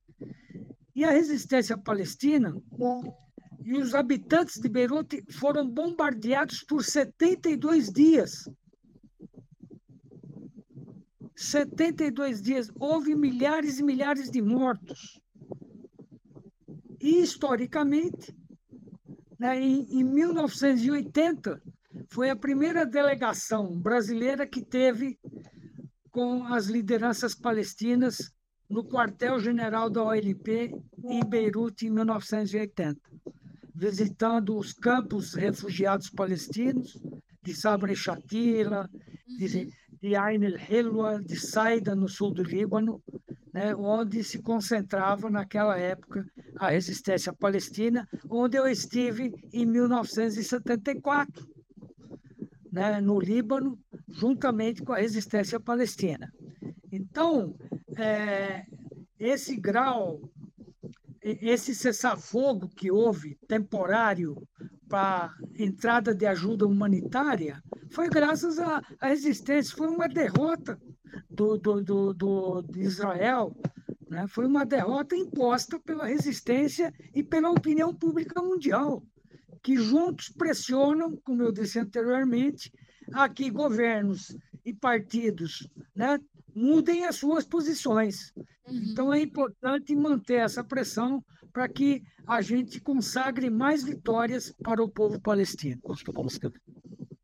[0.94, 2.54] E a resistência palestina
[3.64, 8.46] e os habitantes de Beirute foram bombardeados por 72 dias.
[11.34, 12.70] 72 dias.
[12.78, 15.18] Houve milhares e milhares de mortos.
[17.00, 18.34] E, historicamente,
[19.38, 21.62] né, em, em 1980,
[22.08, 25.18] foi a primeira delegação brasileira que teve
[26.10, 28.32] com as lideranças palestinas
[28.68, 30.74] no quartel-general da OLP
[31.04, 33.00] em Beirute em 1980,
[33.74, 36.98] visitando os campos refugiados palestinos
[37.42, 38.90] de Sabra e Shatila,
[39.26, 39.70] de,
[40.02, 43.02] de Ain el-Hilwa, de Saida, no sul do Líbano,
[43.58, 46.24] né, onde se concentrava naquela época
[46.56, 51.44] a resistência palestina, onde eu estive em 1974
[52.70, 53.76] né, no Líbano,
[54.08, 56.32] juntamente com a resistência palestina.
[56.92, 57.56] Então,
[57.96, 58.64] é,
[59.18, 60.20] esse grau,
[61.20, 64.40] esse cessar-fogo que houve, temporário,
[64.88, 70.78] para entrada de ajuda humanitária, foi graças à, resistência, foi uma derrota
[71.38, 73.56] do, do, do, do de Israel,
[74.10, 74.26] né?
[74.26, 79.00] foi uma derrota imposta pela resistência e pela opinião pública mundial
[79.62, 82.72] que juntos pressionam, como eu disse anteriormente,
[83.12, 86.18] a que governos e partidos né,
[86.54, 88.32] mudem as suas posições.
[88.66, 88.90] Uhum.
[88.90, 94.88] Então é importante manter essa pressão para que a gente consagre mais vitórias para o
[94.88, 95.80] povo palestino.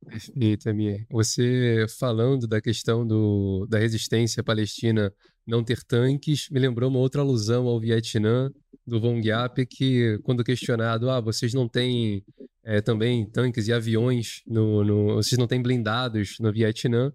[0.07, 1.07] Perfeito, Amir.
[1.11, 5.13] Você falando da questão do, da resistência palestina
[5.47, 8.51] não ter tanques, me lembrou uma outra alusão ao Vietnã,
[8.87, 12.23] do Von Giap, que quando questionado, ah, vocês não têm
[12.63, 17.13] é, também tanques e aviões, no, no, vocês não têm blindados no Vietnã,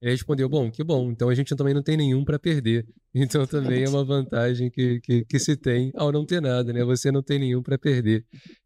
[0.00, 2.86] ele respondeu, bom, que bom, então a gente também não tem nenhum para perder.
[3.14, 6.82] Então também é uma vantagem que, que, que, se tem ao não ter nada, né?
[6.82, 8.24] Você não tem nenhum para perder.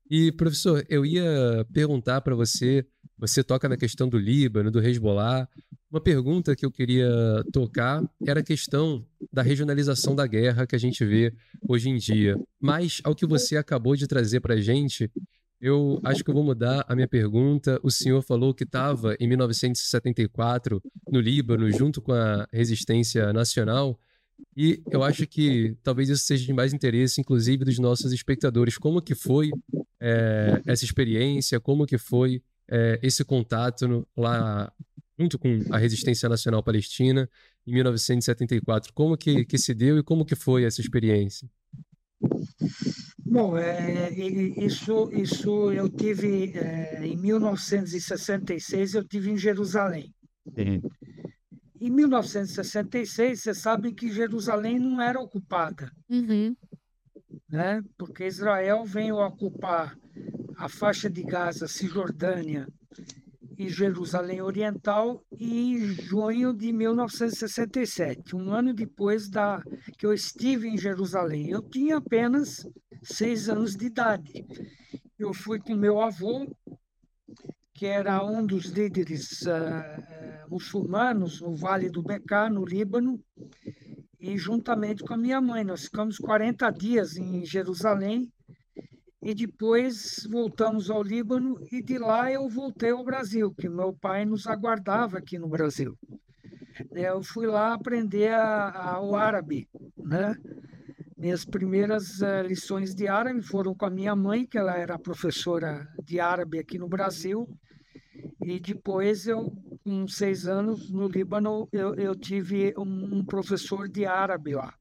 [0.08, 2.86] E, professor, eu ia perguntar para você,
[3.18, 5.48] você toca na questão do Líbano, do Hezbollah,
[5.90, 7.08] uma pergunta que eu queria
[7.52, 11.32] tocar era a questão da regionalização da guerra que a gente vê
[11.66, 12.36] hoje em dia.
[12.60, 15.10] Mas, ao que você acabou de trazer para a gente,
[15.60, 17.80] eu acho que eu vou mudar a minha pergunta.
[17.82, 23.98] O senhor falou que estava em 1974 no Líbano, junto com a resistência nacional.
[24.54, 28.76] E eu acho que talvez isso seja de mais interesse, inclusive, dos nossos espectadores.
[28.76, 29.50] Como que foi
[29.98, 31.58] é, essa experiência?
[31.58, 34.72] Como que foi é, esse contato no, lá
[35.18, 37.28] junto com a Resistência Nacional Palestina
[37.66, 38.92] em 1974.
[38.92, 41.48] Como que, que se deu e como que foi essa experiência?
[43.24, 50.14] Bom, é, isso, isso eu tive é, em 1966, eu tive em Jerusalém.
[50.54, 50.80] Sim.
[51.78, 56.56] Em 1966, você sabe que Jerusalém não era ocupada, uhum.
[57.48, 57.82] né?
[57.98, 59.98] porque Israel veio ocupar
[60.56, 62.66] a faixa de Gaza, Cisjordânia
[63.58, 69.62] e Jerusalém Oriental em junho de 1967, um ano depois da
[69.98, 71.50] que eu estive em Jerusalém.
[71.50, 72.66] Eu tinha apenas
[73.02, 74.44] seis anos de idade.
[75.18, 76.46] Eu fui com meu avô,
[77.72, 83.22] que era um dos líderes uh, muçulmanos no Vale do Beká, no Líbano,
[84.18, 85.64] e juntamente com a minha mãe.
[85.64, 88.30] Nós ficamos 40 dias em Jerusalém
[89.26, 94.24] e depois voltamos ao Líbano e de lá eu voltei ao Brasil, que meu pai
[94.24, 95.98] nos aguardava aqui no Brasil.
[96.92, 99.68] Eu fui lá aprender a, a, o árabe,
[99.98, 100.36] né?
[101.18, 105.88] Minhas primeiras uh, lições de árabe foram com a minha mãe, que ela era professora
[106.04, 107.48] de árabe aqui no Brasil,
[108.44, 109.52] e depois eu,
[109.82, 114.72] com seis anos no Líbano, eu, eu tive um, um professor de árabe lá.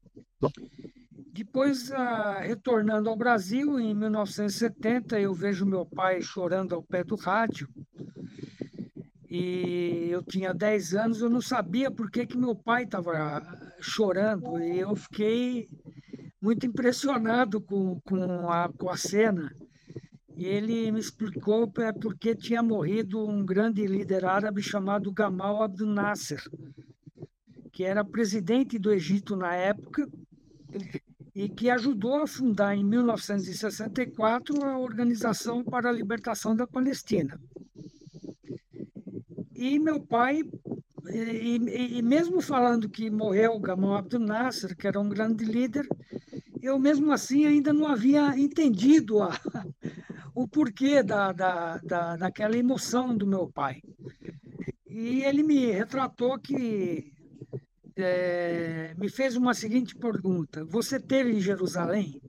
[1.36, 7.14] Depois, ah, retornando ao Brasil, em 1970, eu vejo meu pai chorando ao pé do
[7.14, 7.68] rádio.
[9.28, 13.42] E eu tinha 10 anos, eu não sabia por que, que meu pai estava
[13.80, 14.58] chorando.
[14.58, 15.68] E eu fiquei
[16.40, 19.54] muito impressionado com, com, a, com a cena.
[20.34, 25.86] E ele me explicou é porque tinha morrido um grande líder árabe chamado Gamal Abdel
[25.86, 26.42] Nasser,
[27.70, 30.08] que era presidente do Egito na época
[31.36, 37.38] e que ajudou a fundar em 1964 a Organização para a Libertação da Palestina.
[39.54, 40.40] E meu pai,
[41.10, 45.86] e, e, e mesmo falando que morreu Gamal Abdel Nasser, que era um grande líder,
[46.62, 49.38] eu mesmo assim ainda não havia entendido a,
[50.34, 53.82] o porquê da, da, da, daquela emoção do meu pai.
[54.88, 57.12] E ele me retratou que
[57.96, 62.20] é, me fez uma seguinte pergunta: Você teve em Jerusalém?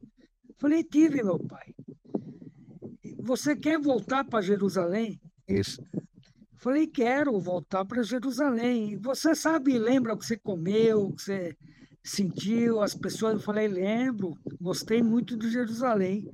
[0.57, 1.73] Falei: Tive, meu pai.
[3.19, 5.19] Você quer voltar para Jerusalém?
[5.47, 5.83] Isso.
[6.55, 8.97] Falei: Quero voltar para Jerusalém.
[8.97, 11.57] Você sabe, lembra o que você comeu, o que você
[12.01, 13.33] sentiu, as pessoas?
[13.33, 16.29] Eu falei: Lembro, gostei muito de Jerusalém.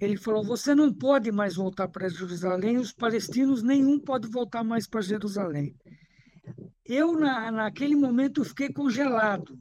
[0.00, 4.86] Ele falou: Você não pode mais voltar para Jerusalém, os palestinos nenhum pode voltar mais
[4.86, 5.74] para Jerusalém
[6.86, 9.58] eu, na, naquele momento, fiquei congelado.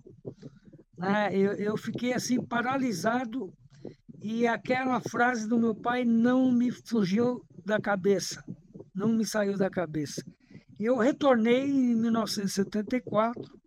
[0.97, 1.36] Né?
[1.36, 3.53] Eu, eu fiquei assim, paralisado,
[4.21, 8.43] e aquela frase do meu pai não me fugiu da cabeça,
[8.95, 10.24] não me saiu da cabeça.
[10.80, 13.59] Eu retornei em 1974,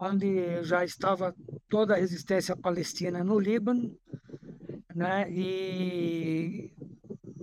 [0.00, 1.34] onde já estava
[1.68, 3.96] toda a resistência palestina no Líbano,
[4.94, 5.30] né?
[5.30, 6.72] E,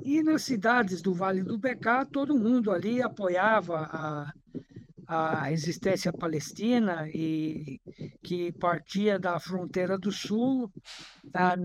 [0.04, 4.34] e nas cidades do Vale do Becá, todo mundo ali apoiava a,
[5.08, 7.80] a resistência palestina e
[8.24, 10.72] que partia da fronteira do sul
[11.24, 11.56] da,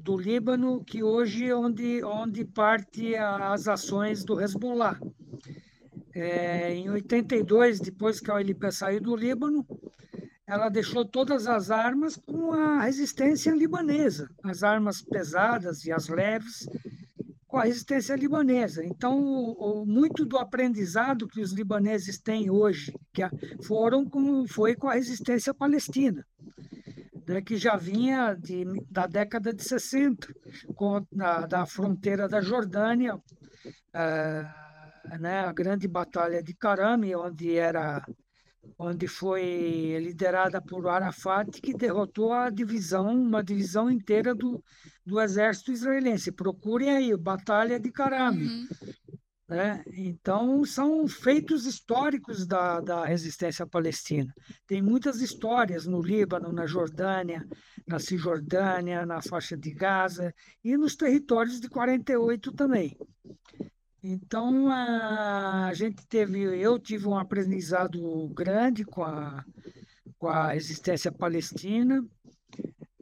[0.00, 4.98] do Líbano, que hoje é onde onde parte as ações do Hezbollah.
[6.14, 9.66] É, em 82, depois que a OLP saiu do Líbano,
[10.46, 16.66] ela deixou todas as armas com a resistência libanesa, as armas pesadas e as leves
[17.56, 18.84] com a resistência libanesa.
[18.84, 23.30] Então, o, o, muito do aprendizado que os libaneses têm hoje, que a,
[23.62, 26.22] foram com, foi com a resistência palestina,
[27.26, 30.28] né, que já vinha de, da década de 60,
[30.74, 38.04] com, na, da fronteira da Jordânia, uh, né, a grande batalha de Karami, onde era
[38.78, 44.62] onde foi liderada por Arafat, que derrotou a divisão, uma divisão inteira do,
[45.06, 46.32] do exército israelense.
[46.32, 48.46] Procurem aí, Batalha de Karami.
[48.46, 48.68] Uhum.
[49.48, 49.84] Né?
[49.92, 54.34] Então, são feitos históricos da, da resistência palestina.
[54.66, 57.46] Tem muitas histórias no Líbano, na Jordânia,
[57.86, 60.34] na Cisjordânia, na faixa de Gaza
[60.64, 62.96] e nos territórios de 48 também.
[64.02, 69.44] Então a, gente teve, eu tive um aprendizado grande com a,
[70.18, 72.04] com a existência palestina,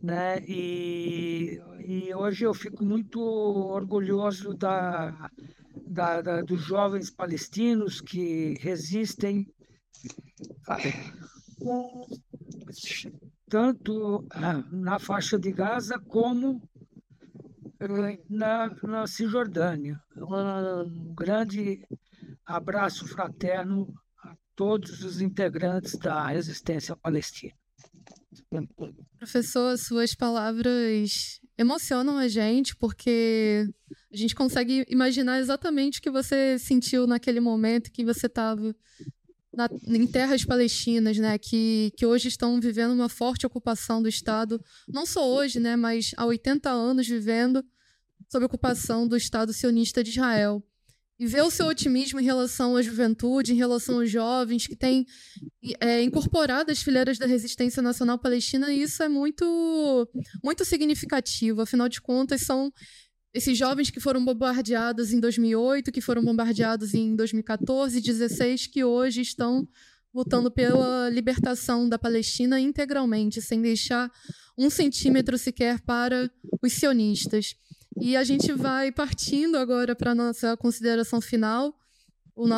[0.04, 0.38] né?
[0.46, 5.30] E, e hoje eu fico muito orgulhoso da,
[5.86, 9.50] da, da dos jovens palestinos que resistem
[13.48, 14.26] tanto
[14.70, 16.60] na faixa de Gaza como
[18.28, 19.98] na, na Cisjordânia.
[20.18, 21.82] Um grande
[22.44, 23.90] abraço fraterno
[24.22, 27.63] a todos os integrantes da resistência palestina.
[29.18, 33.66] Professor, suas palavras emocionam a gente porque
[34.12, 38.74] a gente consegue imaginar exatamente o que você sentiu naquele momento que você estava
[39.86, 45.06] em terras palestinas, né, que, que hoje estão vivendo uma forte ocupação do Estado, não
[45.06, 47.64] só hoje, né, mas há 80 anos vivendo
[48.28, 50.62] sob ocupação do Estado sionista de Israel.
[51.18, 55.06] E ver o seu otimismo em relação à juventude, em relação aos jovens que têm
[55.80, 60.08] é, incorporado as fileiras da resistência nacional palestina, isso é muito,
[60.42, 61.62] muito significativo.
[61.62, 62.72] Afinal de contas, são
[63.32, 69.20] esses jovens que foram bombardeados em 2008, que foram bombardeados em 2014, 2016, que hoje
[69.20, 69.68] estão
[70.14, 74.08] lutando pela libertação da Palestina integralmente, sem deixar
[74.56, 76.30] um centímetro sequer para
[76.62, 77.56] os sionistas.
[78.00, 81.74] E a gente vai partindo agora para a nossa consideração final.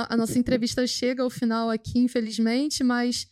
[0.09, 3.27] a nossa entrevista chega ao final aqui, infelizmente, mas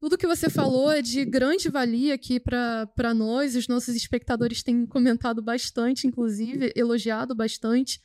[0.00, 3.54] tudo que você falou é de grande valia aqui para nós.
[3.54, 8.00] Os nossos espectadores têm comentado bastante, inclusive, elogiado bastante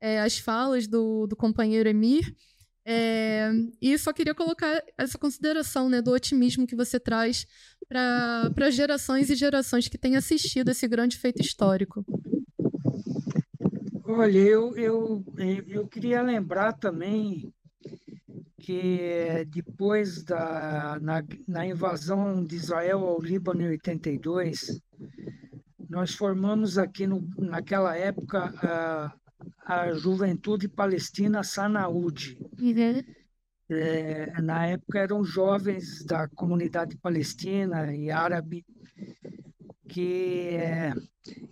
[0.00, 2.34] é, as falas do, do companheiro Emir.
[2.84, 7.46] É, e só queria colocar essa consideração né, do otimismo que você traz
[7.88, 12.04] para gerações e gerações que têm assistido esse grande feito histórico.
[14.08, 15.24] Olha, eu, eu,
[15.66, 17.52] eu queria lembrar também
[18.56, 24.80] que depois da na, na invasão de Israel ao Líbano em 82,
[25.90, 29.12] nós formamos aqui no, naquela época a,
[29.64, 32.38] a Juventude Palestina Sanaúde.
[32.60, 33.02] Uhum.
[33.68, 38.64] É, na época eram jovens da comunidade palestina e árabe
[39.88, 40.58] que,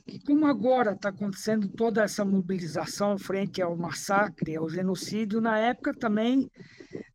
[0.07, 5.95] que como agora está acontecendo toda essa mobilização frente ao massacre, ao genocídio, na época
[5.95, 6.51] também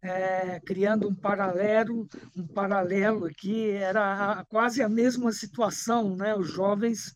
[0.01, 6.35] é, criando um paralelo, um paralelo aqui, era quase a mesma situação, né?
[6.35, 7.15] Os jovens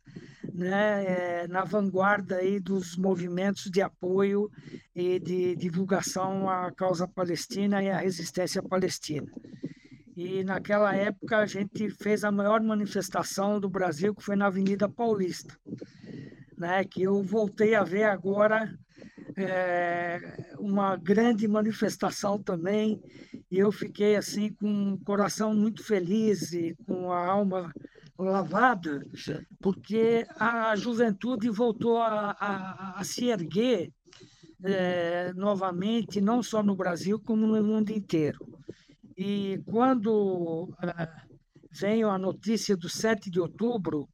[0.53, 4.49] né, é, na vanguarda aí dos movimentos de apoio
[4.95, 9.31] e de divulgação à causa palestina e à resistência palestina.
[10.15, 14.87] E naquela época a gente fez a maior manifestação do Brasil, que foi na Avenida
[14.87, 15.57] Paulista,
[16.55, 18.71] né, que eu voltei a ver agora
[19.35, 23.01] é, uma grande manifestação também,
[23.49, 27.73] e eu fiquei assim com o coração muito feliz e com a alma
[28.17, 29.03] lavada,
[29.59, 33.91] porque a juventude voltou a, a, a se erguer
[34.63, 38.39] é, novamente, não só no Brasil, como no mundo inteiro.
[39.17, 41.09] E quando é,
[41.71, 44.07] veio a notícia do 7 de outubro,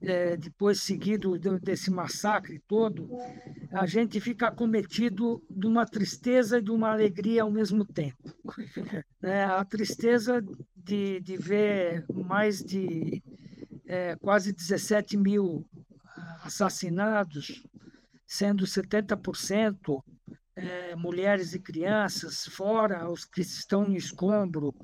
[0.00, 3.08] é, depois seguido desse massacre todo,
[3.72, 8.32] a gente fica acometido de uma tristeza e de uma alegria ao mesmo tempo.
[9.22, 10.42] É, a tristeza
[10.74, 13.22] de, de ver mais de
[13.86, 15.62] é, quase 17 mil
[16.42, 17.62] assassinados,
[18.26, 20.02] sendo 70%
[20.60, 24.74] é, mulheres e crianças, fora os que estão em escombro,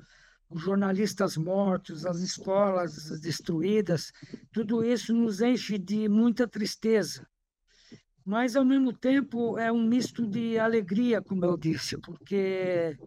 [0.49, 4.11] os jornalistas mortos, as escolas destruídas,
[4.51, 7.27] tudo isso nos enche de muita tristeza.
[8.25, 12.97] Mas, ao mesmo tempo, é um misto de alegria, como eu disse, porque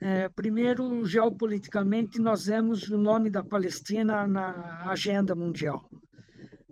[0.00, 5.88] é, primeiro, geopoliticamente, nós vemos o nome da Palestina na agenda mundial,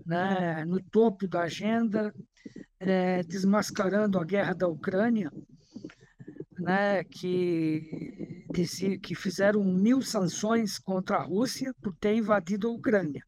[0.04, 0.64] né?
[0.66, 2.14] no topo da agenda,
[2.80, 5.32] é, desmascarando a guerra da Ucrânia,
[6.58, 7.04] né?
[7.04, 13.22] que, dizia, que fizeram mil sanções contra a Rússia por ter invadido a Ucrânia.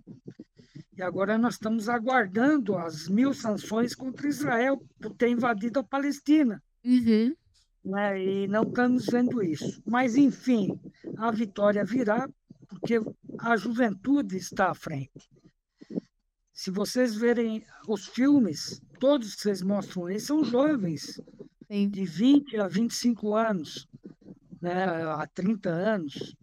[0.96, 6.62] E agora nós estamos aguardando as mil sanções contra Israel por ter invadido a Palestina.
[6.84, 7.34] Uhum
[7.84, 8.22] né?
[8.22, 9.82] e não estamos vendo isso.
[9.86, 10.78] Mas, enfim,
[11.16, 12.28] a vitória virá
[12.68, 13.00] porque
[13.38, 15.28] a juventude está à frente.
[16.52, 21.20] Se vocês verem os filmes, todos que vocês mostram aí são jovens,
[21.66, 21.88] Sim.
[21.88, 23.88] de 20 a 25 anos,
[24.60, 26.36] né, a 30 anos,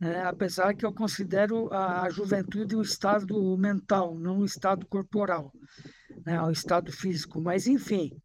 [0.00, 5.52] né, apesar que eu considero a juventude um estado mental, não um estado corporal,
[6.24, 7.40] né, um estado físico.
[7.40, 8.16] Mas, enfim,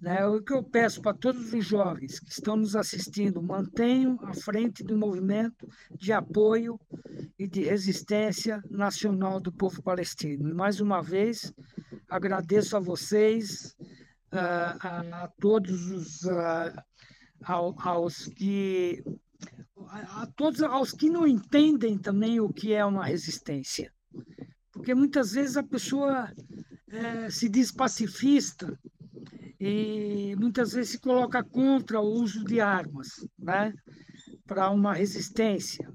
[0.00, 0.26] né?
[0.26, 4.82] O que eu peço para todos os jovens que estão nos assistindo, mantenham à frente
[4.82, 6.80] do movimento de apoio
[7.38, 10.48] e de resistência nacional do povo palestino.
[10.48, 11.52] E mais uma vez,
[12.10, 13.76] agradeço a vocês,
[14.30, 16.84] a, a, todos os a,
[17.44, 19.02] aos que
[19.86, 23.92] a todos aos que não entendem também o que é uma resistência,
[24.72, 26.30] porque muitas vezes a pessoa
[26.88, 28.78] é, se diz pacifista
[29.58, 33.74] e muitas vezes se coloca contra o uso de armas, né,
[34.46, 35.90] para uma resistência.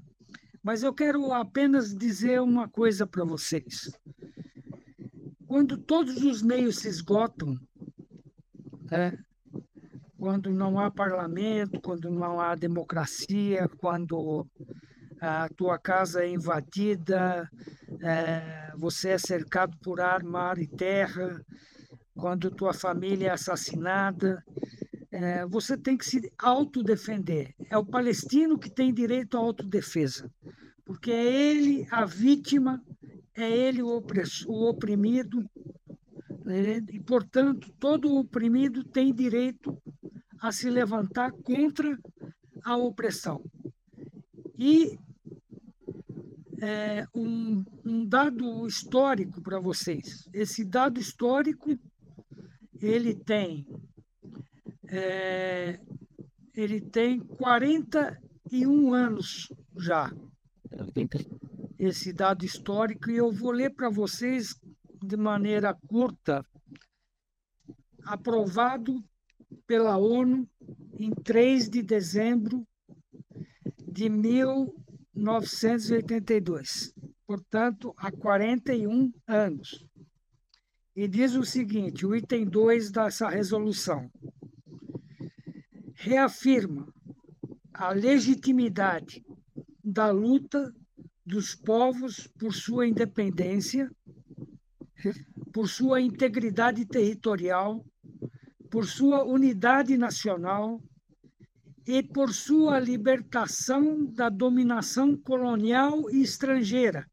[0.62, 3.90] Mas eu quero apenas dizer uma coisa para vocês.
[5.56, 7.58] Quando todos os meios se esgotam,
[8.90, 9.18] né,
[10.18, 14.46] quando não há parlamento, quando não há democracia, quando
[15.18, 17.50] a tua casa é invadida,
[18.02, 21.42] é, você é cercado por ar, mar e terra,
[22.14, 24.44] quando tua família é assassinada,
[25.10, 27.54] é, você tem que se autodefender.
[27.70, 30.30] É o palestino que tem direito à autodefesa,
[30.84, 32.84] porque é ele a vítima,
[33.36, 34.02] é ele o,
[34.46, 35.48] o oprimido,
[36.44, 36.82] né?
[36.90, 39.76] e, portanto, todo oprimido tem direito
[40.40, 41.98] a se levantar contra
[42.64, 43.42] a opressão.
[44.58, 44.98] E
[46.60, 50.28] é, um, um dado histórico para vocês.
[50.32, 51.78] Esse dado histórico
[52.80, 53.66] ele tem
[54.88, 55.80] é,
[56.54, 60.10] ele tem 41 anos já.
[61.78, 64.54] Esse dado histórico, e eu vou ler para vocês
[65.02, 66.44] de maneira curta,
[68.04, 69.02] aprovado
[69.66, 70.48] pela ONU
[70.98, 72.66] em 3 de dezembro
[73.86, 76.94] de 1982.
[77.26, 79.84] Portanto, há 41 anos.
[80.94, 84.10] E diz o seguinte: o item 2 dessa resolução
[85.94, 86.90] reafirma
[87.72, 89.24] a legitimidade
[89.82, 90.74] da luta
[91.26, 93.90] dos povos por sua independência,
[95.52, 97.84] por sua integridade territorial,
[98.70, 100.80] por sua unidade nacional
[101.84, 107.08] e por sua libertação da dominação colonial e estrangeira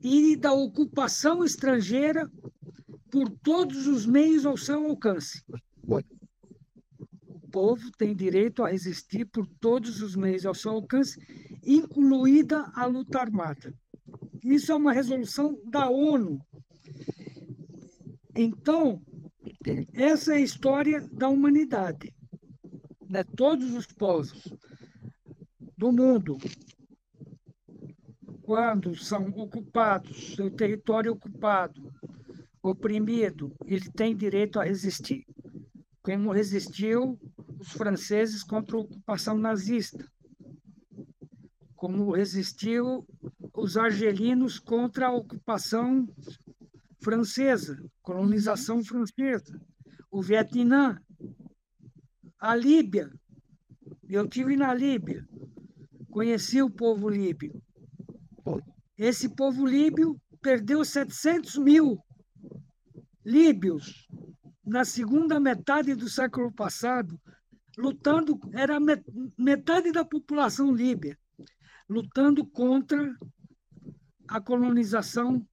[0.00, 2.30] e da ocupação estrangeira
[3.10, 5.42] por todos os meios ao seu alcance.
[7.50, 11.18] Povo tem direito a resistir por todos os meios ao seu alcance,
[11.76, 13.74] incluída a luta armada.
[14.42, 16.40] Isso é uma resolução da ONU.
[18.34, 19.02] Então,
[19.92, 22.14] essa é a história da humanidade.
[23.08, 23.22] Né?
[23.36, 24.48] Todos os povos
[25.76, 26.38] do mundo,
[28.42, 31.92] quando são ocupados, seu território ocupado,
[32.62, 35.26] oprimido, ele tem direito a resistir.
[36.02, 37.18] Como resistiu
[37.58, 40.10] os franceses contra a ocupação nazista,
[41.78, 43.06] como resistiu
[43.54, 46.08] os argelinos contra a ocupação
[47.00, 49.60] francesa, colonização francesa,
[50.10, 51.00] o Vietnã,
[52.40, 53.08] a Líbia.
[54.08, 55.24] Eu tive na Líbia,
[56.10, 57.62] conheci o povo líbio.
[58.96, 62.02] Esse povo líbio perdeu 700 mil
[63.24, 64.08] líbios
[64.66, 67.16] na segunda metade do século passado
[67.76, 68.78] lutando, era
[69.38, 71.16] metade da população líbia,
[71.88, 73.16] lutando contra
[74.28, 75.46] a colonização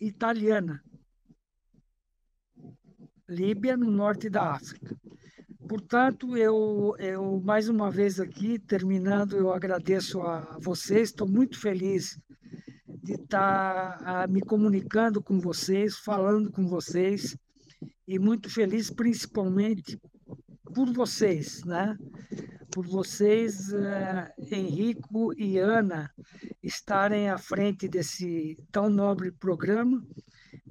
[0.00, 0.82] italiana.
[3.28, 4.96] Líbia, no norte da África.
[5.68, 12.18] Portanto, eu, eu mais uma vez aqui, terminando, eu agradeço a vocês, estou muito feliz
[13.02, 17.36] de estar tá, me comunicando com vocês, falando com vocês,
[18.06, 20.00] e muito feliz principalmente
[20.74, 21.98] por vocês, né?
[22.70, 26.10] Por vocês, uh, Henrico e Ana,
[26.62, 30.04] estarem à frente desse tão nobre programa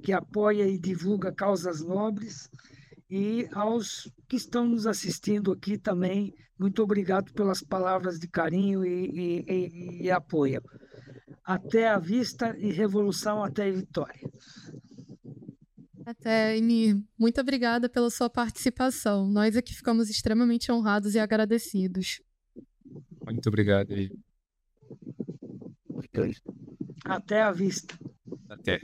[0.02, 2.48] que apoia e divulga causas nobres
[3.10, 9.44] e aos que estão nos assistindo aqui também, muito obrigado pelas palavras de carinho e,
[9.48, 10.62] e, e apoio.
[11.44, 14.30] Até a vista e revolução até a vitória.
[16.08, 19.28] Até, Emir, muito obrigada pela sua participação.
[19.28, 22.22] Nós aqui ficamos extremamente honrados e agradecidos.
[23.26, 24.10] Muito obrigado aí.
[27.04, 27.94] Até a vista.
[28.48, 28.80] Até.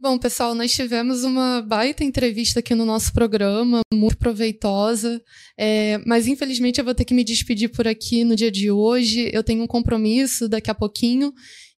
[0.00, 5.22] Bom, pessoal, nós tivemos uma baita entrevista aqui no nosso programa, muito proveitosa,
[5.58, 9.28] é, mas infelizmente eu vou ter que me despedir por aqui no dia de hoje.
[9.30, 11.34] Eu tenho um compromisso daqui a pouquinho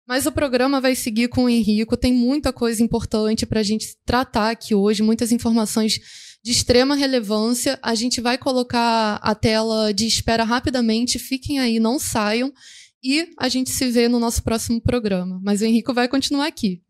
[0.08, 3.94] mas o programa vai seguir com o Henrico, tem muita coisa importante para a gente
[4.06, 6.00] tratar aqui hoje, muitas informações
[6.42, 7.78] de extrema relevância.
[7.82, 12.50] A gente vai colocar a tela de espera rapidamente, fiquem aí, não saiam,
[13.04, 15.38] e a gente se vê no nosso próximo programa.
[15.42, 16.80] Mas o Henrico vai continuar aqui.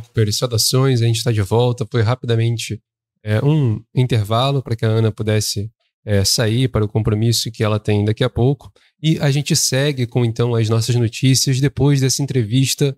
[0.00, 1.86] Companheiros, saudações, a gente está de volta.
[1.90, 2.80] Foi rapidamente
[3.22, 5.70] é, um intervalo para que a Ana pudesse
[6.04, 8.72] é, sair para o compromisso que ela tem daqui a pouco.
[9.02, 12.96] E a gente segue com então as nossas notícias depois dessa entrevista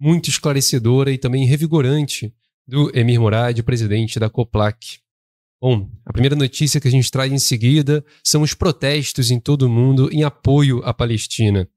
[0.00, 2.32] muito esclarecedora e também revigorante
[2.66, 4.98] do Emir Murad, presidente da COPLAC.
[5.60, 9.62] Bom, a primeira notícia que a gente traz em seguida são os protestos em todo
[9.62, 11.68] o mundo em apoio à Palestina.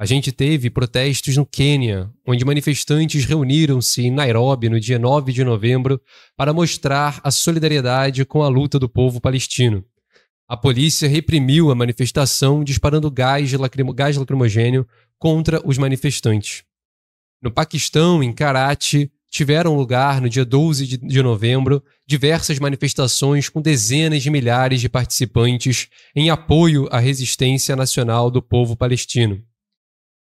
[0.00, 5.44] A gente teve protestos no Quênia, onde manifestantes reuniram-se em Nairobi no dia 9 de
[5.44, 6.00] novembro
[6.34, 9.84] para mostrar a solidariedade com a luta do povo palestino.
[10.48, 13.52] A polícia reprimiu a manifestação disparando gás,
[13.94, 14.88] gás lacrimogênio
[15.18, 16.64] contra os manifestantes.
[17.42, 23.60] No Paquistão, em Karachi, tiveram lugar no dia 12 de, de novembro diversas manifestações com
[23.60, 29.44] dezenas de milhares de participantes em apoio à resistência nacional do povo palestino.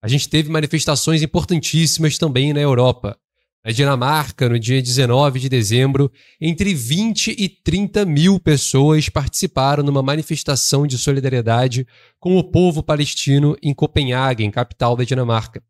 [0.01, 3.19] A gente teve manifestações importantíssimas também na Europa.
[3.65, 10.01] Na Dinamarca, no dia 19 de dezembro, entre 20 e 30 mil pessoas participaram numa
[10.01, 11.85] manifestação de solidariedade
[12.21, 15.61] com o povo palestino em Copenhague, capital da Dinamarca.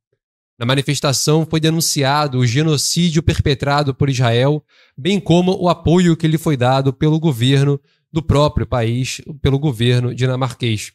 [0.58, 4.62] Na manifestação foi denunciado o genocídio perpetrado por Israel,
[4.96, 7.80] bem como o apoio que lhe foi dado pelo governo
[8.12, 10.92] do próprio país, pelo governo dinamarquês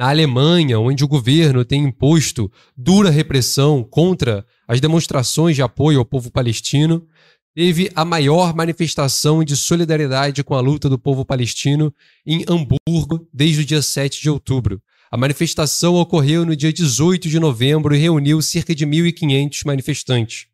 [0.00, 6.06] na Alemanha, onde o governo tem imposto dura repressão contra as demonstrações de apoio ao
[6.06, 7.06] povo palestino,
[7.54, 11.92] teve a maior manifestação de solidariedade com a luta do povo palestino
[12.26, 14.80] em Hamburgo desde o dia 7 de outubro.
[15.10, 20.46] A manifestação ocorreu no dia 18 de novembro e reuniu cerca de 1.500 manifestantes.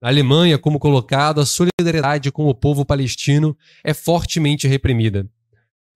[0.00, 5.28] Na Alemanha, como colocado, a solidariedade com o povo palestino é fortemente reprimida.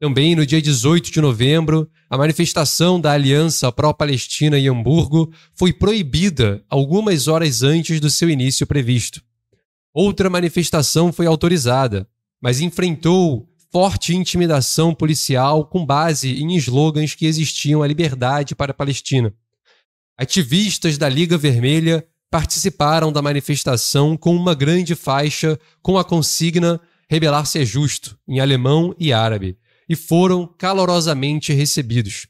[0.03, 6.61] Também no dia 18 de novembro, a manifestação da Aliança Pró-Palestina em Hamburgo foi proibida
[6.69, 9.23] algumas horas antes do seu início previsto.
[9.95, 12.09] Outra manifestação foi autorizada,
[12.43, 18.75] mas enfrentou forte intimidação policial com base em slogans que existiam a liberdade para a
[18.75, 19.33] Palestina.
[20.19, 27.59] Ativistas da Liga Vermelha participaram da manifestação com uma grande faixa com a consigna Rebelar-se
[27.59, 29.59] é justo, em alemão e árabe
[29.89, 32.27] e foram calorosamente recebidos.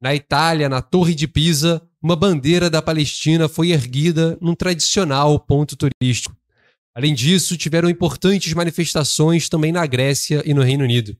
[0.00, 5.76] Na Itália, na Torre de Pisa, uma bandeira da Palestina foi erguida num tradicional ponto
[5.76, 6.34] turístico.
[6.94, 11.16] Além disso, tiveram importantes manifestações também na Grécia e no Reino Unido.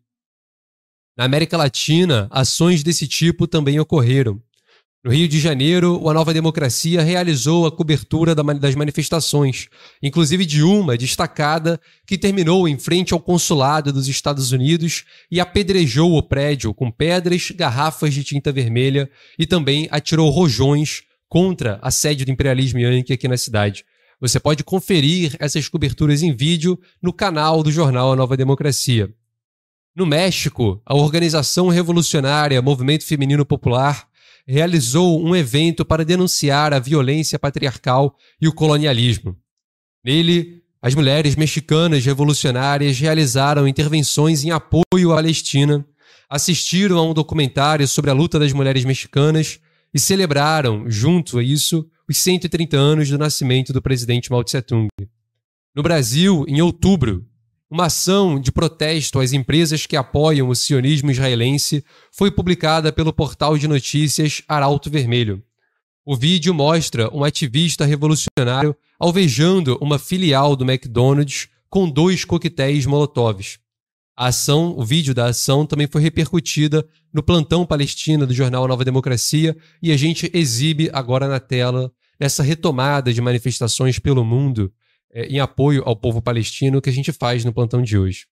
[1.17, 4.43] Na América Latina, ações desse tipo também ocorreram.
[5.03, 9.69] No Rio de Janeiro, a Nova Democracia realizou a cobertura das manifestações,
[10.03, 16.15] inclusive de uma destacada que terminou em frente ao consulado dos Estados Unidos e apedrejou
[16.15, 22.27] o prédio com pedras, garrafas de tinta vermelha e também atirou rojões contra a sede
[22.27, 23.87] do imperialismo yankee aqui na cidade.
[24.21, 29.09] Você pode conferir essas coberturas em vídeo no canal do jornal A Nova Democracia.
[29.97, 34.10] No México, a organização revolucionária Movimento Feminino Popular
[34.51, 39.37] realizou um evento para denunciar a violência patriarcal e o colonialismo.
[40.05, 45.87] Nele, as mulheres mexicanas revolucionárias realizaram intervenções em apoio à Palestina,
[46.29, 49.61] assistiram a um documentário sobre a luta das mulheres mexicanas
[49.95, 54.89] e celebraram, junto a isso, os 130 anos do nascimento do presidente Mao Tse Tung.
[55.75, 57.25] No Brasil, em outubro,
[57.71, 63.57] uma ação de protesto às empresas que apoiam o sionismo israelense foi publicada pelo portal
[63.57, 65.41] de notícias Arauto Vermelho.
[66.05, 73.59] O vídeo mostra um ativista revolucionário alvejando uma filial do McDonald's com dois coquetéis Molotovs.
[74.17, 78.85] A ação, o vídeo da ação também foi repercutida no plantão palestina do jornal Nova
[78.85, 84.73] Democracia e a gente exibe agora na tela nessa retomada de manifestações pelo mundo
[85.13, 88.27] é, em apoio ao povo palestino que a gente faz no plantão de hoje.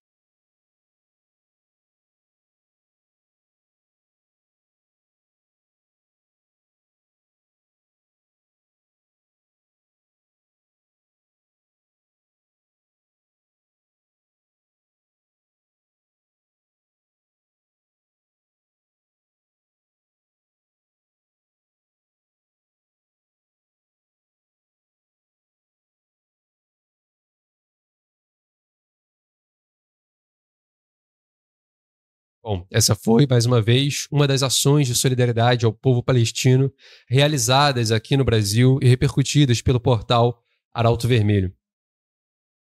[32.49, 36.73] Bom, essa foi, mais uma vez, uma das ações de solidariedade ao povo palestino
[37.07, 40.41] realizadas aqui no Brasil e repercutidas pelo portal
[40.73, 41.53] Arauto Vermelho.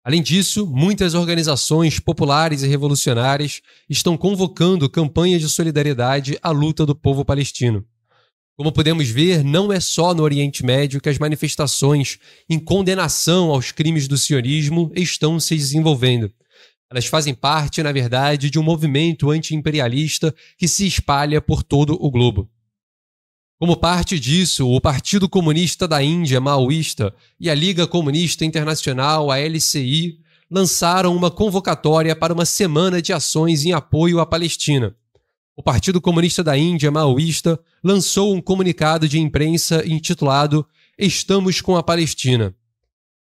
[0.03, 6.97] Além disso, muitas organizações populares e revolucionárias estão convocando campanhas de solidariedade à luta do
[6.97, 7.85] povo palestino.
[8.57, 12.18] Como podemos ver, não é só no Oriente Médio que as manifestações
[12.49, 16.33] em condenação aos crimes do sionismo estão se desenvolvendo.
[16.91, 22.11] Elas fazem parte, na verdade, de um movimento anti-imperialista que se espalha por todo o
[22.11, 22.49] globo.
[23.59, 29.39] Como parte disso, o Partido Comunista da Índia, maoísta, e a Liga Comunista Internacional, a
[29.39, 30.20] LCI,
[30.51, 34.95] lançaram uma convocatória para uma semana de ações em apoio à Palestina.
[35.57, 40.66] O Partido Comunista da Índia, maoísta, lançou um comunicado de imprensa intitulado
[40.99, 42.55] Estamos com a Palestina.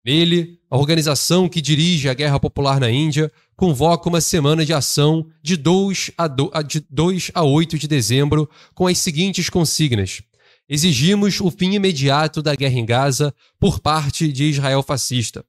[0.06, 5.24] Nele, a organização que dirige a Guerra Popular na Índia convoca uma semana de ação
[5.40, 10.24] de 2 a, do, de 2 a 8 de dezembro com as seguintes consignas.
[10.68, 15.46] Exigimos o fim imediato da guerra em Gaza por parte de Israel fascista.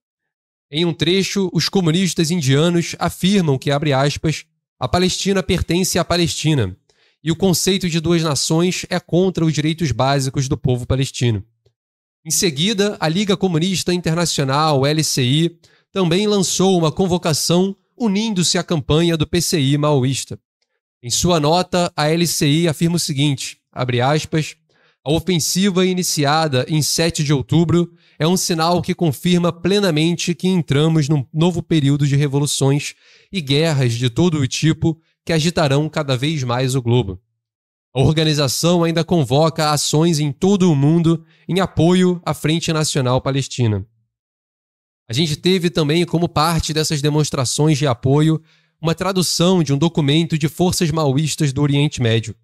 [0.71, 4.45] Em um trecho, os comunistas indianos afirmam que, abre aspas,
[4.79, 6.77] a Palestina pertence à Palestina
[7.23, 11.43] e o conceito de duas nações é contra os direitos básicos do povo palestino.
[12.27, 15.59] Em seguida, a Liga Comunista Internacional, LCI,
[15.93, 20.39] também lançou uma convocação unindo-se à campanha do PCI maoísta.
[21.03, 23.59] Em sua nota, a LCI afirma o seguinte:
[24.03, 24.57] aspas,
[25.05, 31.11] a ofensiva iniciada em 7 de outubro é um sinal que confirma plenamente que entramos
[31.11, 32.95] num novo período de revoluções
[33.31, 37.21] e guerras de todo o tipo que agitarão cada vez mais o globo.
[37.97, 43.87] A organização ainda convoca ações em todo o mundo em apoio à Frente Nacional Palestina.
[45.09, 48.43] A gente teve também, como parte dessas demonstrações de apoio,
[48.83, 52.35] uma tradução de um documento de forças maoístas do Oriente Médio.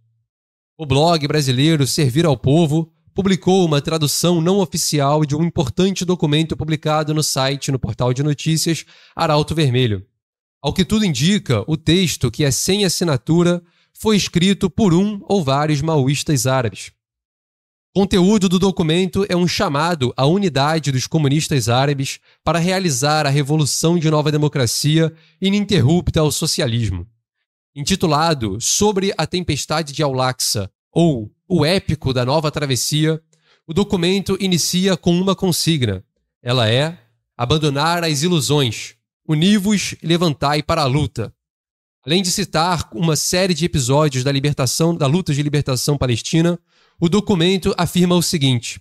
[0.78, 6.56] O blog brasileiro Servir ao Povo publicou uma tradução não oficial de um importante documento
[6.56, 8.84] publicado no site no portal de notícias
[9.16, 10.06] Arauto Vermelho.
[10.62, 13.60] Ao que tudo indica, o texto, que é sem assinatura,
[14.00, 16.90] foi escrito por um ou vários maoístas árabes.
[17.94, 23.28] O conteúdo do documento é um chamado à unidade dos comunistas árabes para realizar a
[23.28, 27.06] revolução de nova democracia ininterrupta ao socialismo.
[27.76, 33.20] Intitulado Sobre a Tempestade de Al-Aqsa, ou O Épico da Nova Travessia,
[33.66, 36.02] o documento inicia com uma consigna.
[36.42, 36.98] Ela é
[37.36, 38.94] abandonar as ilusões,
[39.28, 41.34] univos e levantai para a luta,
[42.04, 46.58] Além de citar uma série de episódios da libertação, da luta de libertação palestina,
[46.98, 48.80] o documento afirma o seguinte: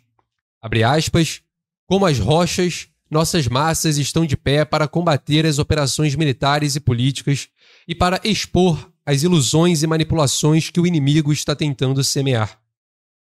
[0.62, 1.42] abre aspas,
[1.86, 7.50] como as rochas, nossas massas estão de pé para combater as operações militares e políticas
[7.88, 12.58] e para expor as ilusões e manipulações que o inimigo está tentando semear.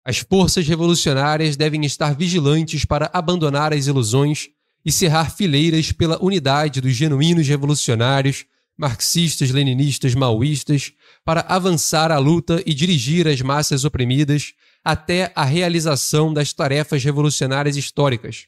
[0.04, 4.50] As forças revolucionárias devem estar vigilantes para abandonar as ilusões
[4.84, 8.44] e cerrar fileiras pela unidade dos genuínos revolucionários
[8.80, 16.32] marxistas, leninistas, maoístas, para avançar a luta e dirigir as massas oprimidas até a realização
[16.32, 18.46] das tarefas revolucionárias históricas,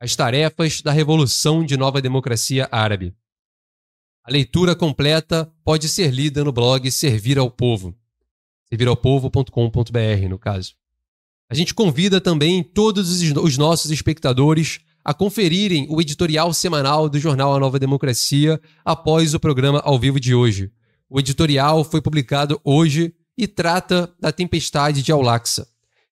[0.00, 3.14] as tarefas da Revolução de Nova Democracia Árabe.
[4.24, 7.94] A leitura completa pode ser lida no blog Servir ao Povo,
[8.70, 10.74] serviralpovo.com.br, no caso.
[11.50, 17.54] A gente convida também todos os nossos espectadores a conferirem o editorial semanal do jornal
[17.54, 20.72] A Nova Democracia após o programa ao vivo de hoje.
[21.08, 25.64] O editorial foi publicado hoje e trata da tempestade de Aulaxa.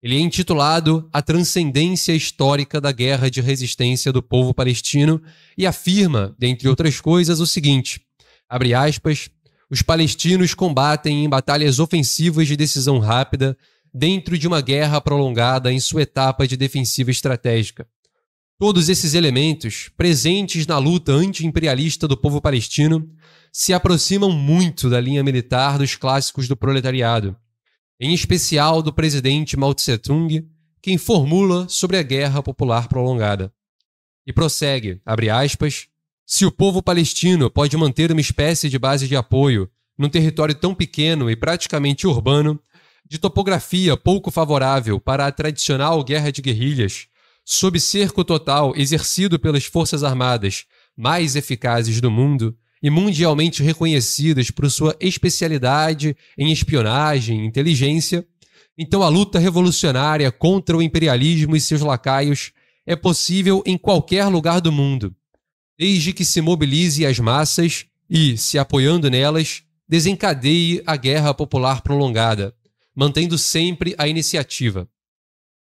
[0.02, 5.22] Ele é intitulado A Transcendência Histórica da Guerra de Resistência do Povo Palestino
[5.56, 8.02] e afirma, dentre outras coisas, o seguinte:
[8.50, 9.30] abre aspas,
[9.70, 13.56] os palestinos combatem em batalhas ofensivas de decisão rápida
[13.94, 17.86] dentro de uma guerra prolongada em sua etapa de defensiva estratégica.
[18.62, 23.10] Todos esses elementos, presentes na luta anti-imperialista do povo palestino,
[23.54, 27.38] se aproximam muito da linha militar dos clássicos do proletariado,
[27.98, 30.46] em especial do presidente Mao Tse-tung,
[30.82, 33.50] quem formula sobre a guerra popular prolongada.
[34.28, 35.88] E prossegue, abre aspas,
[36.26, 40.76] se o povo palestino pode manter uma espécie de base de apoio num território tão
[40.76, 42.62] pequeno e praticamente urbano,
[43.10, 47.08] de topografia pouco favorável para a tradicional guerra de guerrilhas,
[47.52, 50.66] sob cerco total exercido pelas Forças Armadas
[50.96, 58.24] mais eficazes do mundo e mundialmente reconhecidas por sua especialidade em espionagem e inteligência,
[58.78, 62.52] então a luta revolucionária contra o imperialismo e seus lacaios
[62.86, 65.16] é possível em qualquer lugar do mundo,
[65.76, 72.54] desde que se mobilize as massas e, se apoiando nelas, desencadeie a guerra popular prolongada,
[72.96, 74.88] mantendo sempre a iniciativa.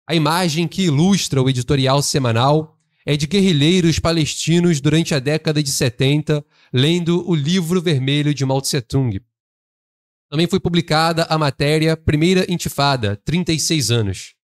[0.06, 2.76] A imagem que ilustra o editorial semanal
[3.06, 8.60] é de guerrilheiros palestinos durante a década de 70, lendo o livro vermelho de Mao
[8.60, 9.20] Tse-tung.
[10.28, 14.34] Também foi publicada a matéria Primeira Intifada, 36 anos.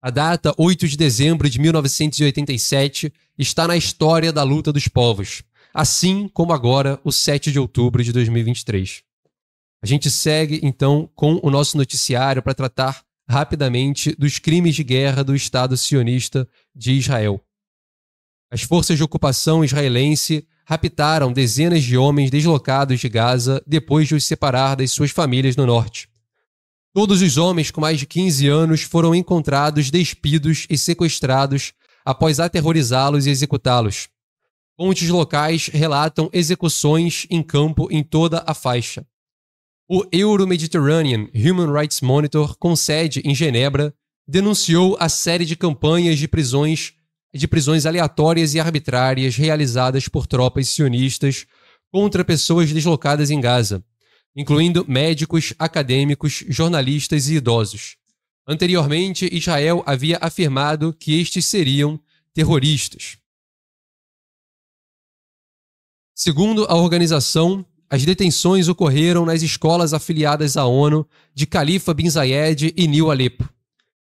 [0.00, 5.42] A data 8 de dezembro de 1987 está na história da luta dos povos,
[5.74, 9.02] assim como agora o 7 de outubro de 2023.
[9.82, 15.22] A gente segue então com o nosso noticiário para tratar rapidamente dos crimes de guerra
[15.22, 17.40] do Estado sionista de Israel.
[18.50, 24.24] As forças de ocupação israelense raptaram dezenas de homens deslocados de Gaza depois de os
[24.24, 26.08] separar das suas famílias no norte.
[26.94, 31.74] Todos os homens com mais de 15 anos foram encontrados despidos e sequestrados
[32.04, 34.08] após aterrorizá-los e executá-los.
[34.76, 39.06] Fontes locais relatam execuções em campo em toda a faixa.
[39.90, 43.94] O Euro-Mediterranean Human Rights Monitor, com sede em Genebra,
[44.26, 46.92] denunciou a série de campanhas de prisões
[47.32, 51.46] de prisões aleatórias e arbitrárias realizadas por tropas sionistas
[51.90, 53.84] contra pessoas deslocadas em Gaza,
[54.34, 57.96] incluindo médicos, acadêmicos, jornalistas e idosos.
[58.46, 62.00] Anteriormente, Israel havia afirmado que estes seriam
[62.32, 63.18] terroristas.
[66.14, 72.74] Segundo a organização, as detenções ocorreram nas escolas afiliadas à ONU de Khalifa bin Zayed
[72.76, 73.48] e New Aleppo.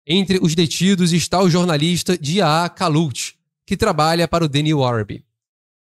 [0.07, 5.25] Entre os detidos está o jornalista Dia Kalut, que trabalha para o The New Arabic.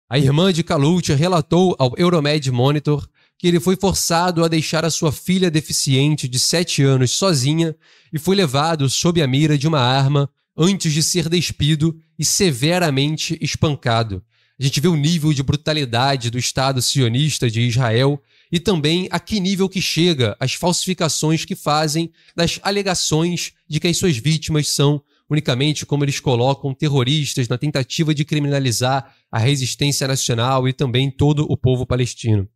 [0.09, 3.09] A irmã de Kalut relatou ao Euromed Monitor
[3.39, 7.77] que ele foi forçado a deixar a sua filha deficiente de 7 anos sozinha
[8.13, 13.37] e foi levado sob a mira de uma arma antes de ser despido e severamente
[13.43, 14.23] espancado,
[14.59, 18.21] a gente vê o nível de brutalidade do Estado sionista de Israel
[18.51, 23.89] e também a que nível que chega as falsificações que fazem das alegações de que
[23.89, 30.07] as suas vítimas são unicamente, como eles colocam, terroristas na tentativa de criminalizar a resistência
[30.07, 32.49] nacional e também todo o povo palestino.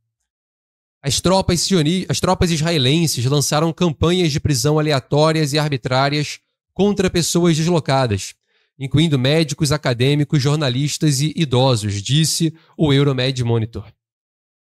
[1.03, 2.07] As tropas, sioni...
[2.09, 6.39] As tropas israelenses lançaram campanhas de prisão aleatórias e arbitrárias
[6.73, 8.35] contra pessoas deslocadas,
[8.81, 13.93] incluindo médicos, acadêmicos, jornalistas e idosos, disse o Euromed Monitor.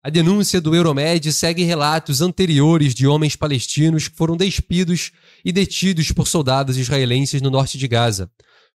[0.02, 5.12] A denúncia do Euromed segue relatos anteriores de homens palestinos que foram despidos
[5.44, 8.30] e detidos por soldados israelenses no norte de Gaza,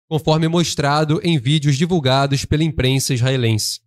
[0.08, 3.82] conforme mostrado em vídeos divulgados pela imprensa israelense.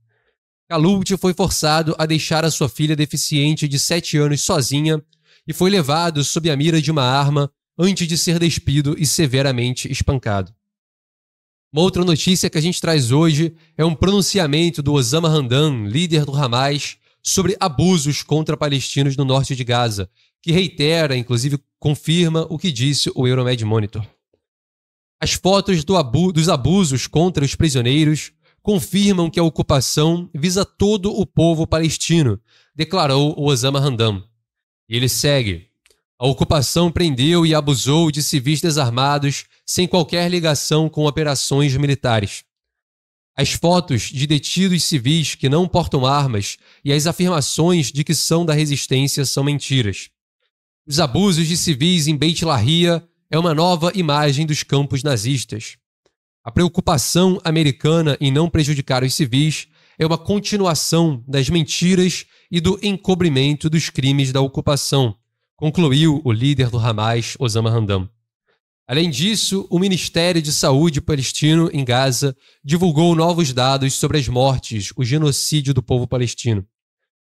[0.68, 5.00] Kalut foi forçado a deixar a sua filha deficiente de 7 anos sozinha
[5.46, 9.90] e foi levado sob a mira de uma arma antes de ser despido e severamente
[9.90, 10.55] espancado.
[11.76, 16.24] Uma outra notícia que a gente traz hoje é um pronunciamento do Osama Hamdan, líder
[16.24, 20.08] do Hamas, sobre abusos contra palestinos no norte de Gaza,
[20.40, 24.06] que reitera, inclusive confirma o que disse o Euromed Monitor.
[25.20, 28.32] As fotos do abu dos abusos contra os prisioneiros
[28.62, 32.40] confirmam que a ocupação visa todo o povo palestino,
[32.74, 34.24] declarou o Osama Hamdan.
[34.88, 35.68] E ele segue:
[36.18, 42.42] a ocupação prendeu e abusou de civis desarmados sem qualquer ligação com operações militares.
[43.36, 48.46] As fotos de detidos civis que não portam armas e as afirmações de que são
[48.46, 50.08] da resistência são mentiras.
[50.86, 55.76] Os abusos de civis em Beit Lahia é uma nova imagem dos campos nazistas.
[56.42, 59.68] A preocupação americana em não prejudicar os civis
[59.98, 65.14] é uma continuação das mentiras e do encobrimento dos crimes da ocupação,
[65.56, 68.08] concluiu o líder do Hamas, Osama Hamdan.
[68.86, 74.92] Além disso, o Ministério de Saúde palestino em Gaza divulgou novos dados sobre as mortes,
[74.96, 76.64] o genocídio do povo palestino.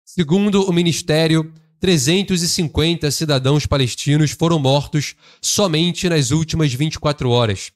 [0.05, 7.71] Segundo o ministério, 350 cidadãos palestinos foram mortos somente nas últimas 24 horas,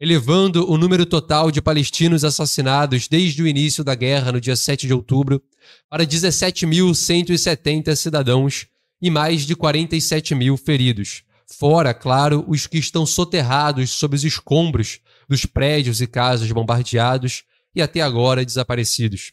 [0.00, 4.86] elevando o número total de palestinos assassinados desde o início da guerra no dia 7
[4.86, 5.42] de outubro
[5.90, 8.68] para 17.170 cidadãos
[9.00, 11.22] e mais de 47 mil feridos.
[11.46, 17.44] Fora, claro, os que estão soterrados sob os escombros dos prédios e casas bombardeados
[17.74, 19.32] e até agora desaparecidos.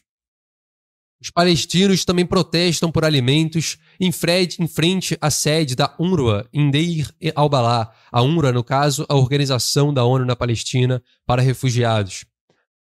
[1.20, 7.90] Os palestinos também protestam por alimentos em frente à sede da UNRWA em Deir al-Balá,
[8.12, 12.26] a UNRWA, no caso, a Organização da ONU na Palestina para Refugiados.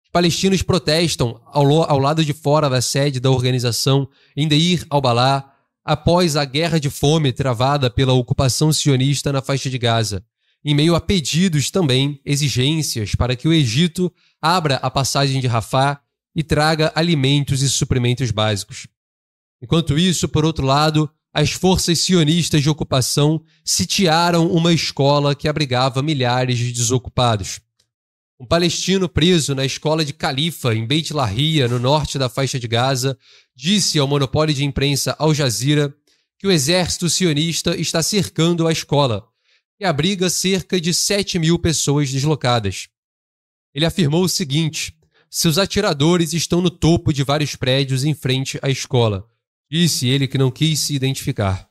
[0.02, 5.53] Os palestinos protestam ao, lado de fora da sede da organização em Deir al-Balá
[5.84, 10.24] após a guerra de fome travada pela ocupação sionista na faixa de Gaza,
[10.64, 16.00] em meio a pedidos também, exigências para que o Egito abra a passagem de Rafah
[16.34, 18.86] e traga alimentos e suprimentos básicos.
[19.62, 26.02] Enquanto isso, por outro lado, as forças sionistas de ocupação sitiaram uma escola que abrigava
[26.02, 27.60] milhares de desocupados.
[28.44, 32.68] Um palestino preso na escola de Califa, em Beit Lahia, no norte da faixa de
[32.68, 33.16] Gaza,
[33.56, 35.94] disse ao monopólio de imprensa Al Jazeera
[36.38, 39.26] que o exército sionista está cercando a escola
[39.80, 42.88] e abriga cerca de 7 mil pessoas deslocadas.
[43.74, 44.94] Ele afirmou o seguinte:
[45.30, 49.26] seus atiradores estão no topo de vários prédios em frente à escola.
[49.70, 51.66] Disse ele que não quis se identificar.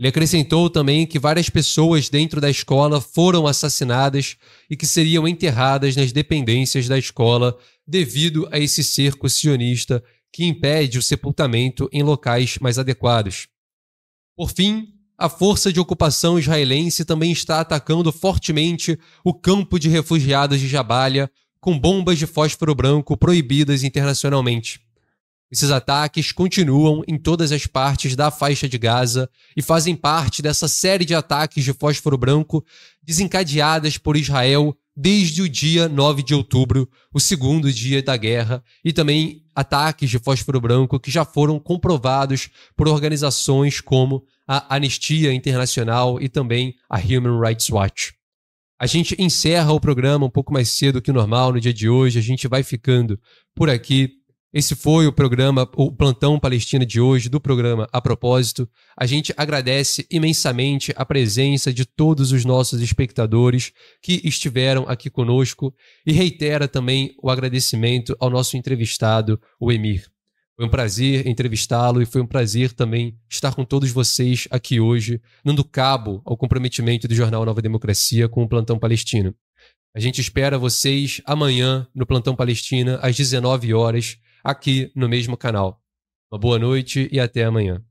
[0.00, 4.38] Ele acrescentou também que várias pessoas dentro da escola foram assassinadas
[4.70, 7.54] e que seriam enterradas nas dependências da escola
[7.86, 10.02] devido a esse cerco sionista
[10.32, 13.48] que impede o sepultamento em locais mais adequados.
[14.34, 14.86] Por fim,
[15.18, 21.30] a força de ocupação israelense também está atacando fortemente o campo de refugiados de Jabalia
[21.60, 24.80] com bombas de fósforo branco proibidas internacionalmente.
[25.50, 30.68] Esses ataques continuam em todas as partes da faixa de Gaza e fazem parte dessa
[30.68, 32.64] série de ataques de fósforo branco
[33.02, 38.92] desencadeadas por Israel desde o dia 9 de outubro, o segundo dia da guerra, e
[38.92, 46.20] também ataques de fósforo branco que já foram comprovados por organizações como a Anistia Internacional
[46.20, 48.14] e também a Human Rights Watch.
[48.78, 52.18] A gente encerra o programa um pouco mais cedo que normal no dia de hoje,
[52.18, 53.18] a gente vai ficando
[53.54, 54.19] por aqui.
[54.52, 58.68] Esse foi o programa, o plantão palestina de hoje, do programa A Propósito.
[58.96, 63.72] A gente agradece imensamente a presença de todos os nossos espectadores
[64.02, 65.72] que estiveram aqui conosco
[66.04, 70.08] e reitera também o agradecimento ao nosso entrevistado, o Emir.
[70.56, 75.20] Foi um prazer entrevistá-lo e foi um prazer também estar com todos vocês aqui hoje,
[75.44, 79.32] dando cabo ao comprometimento do Jornal Nova Democracia com o plantão palestino.
[79.94, 85.82] A gente espera vocês amanhã no Plantão Palestina, às 19 horas aqui no mesmo canal.
[86.30, 87.84] Uma boa noite e até amanhã.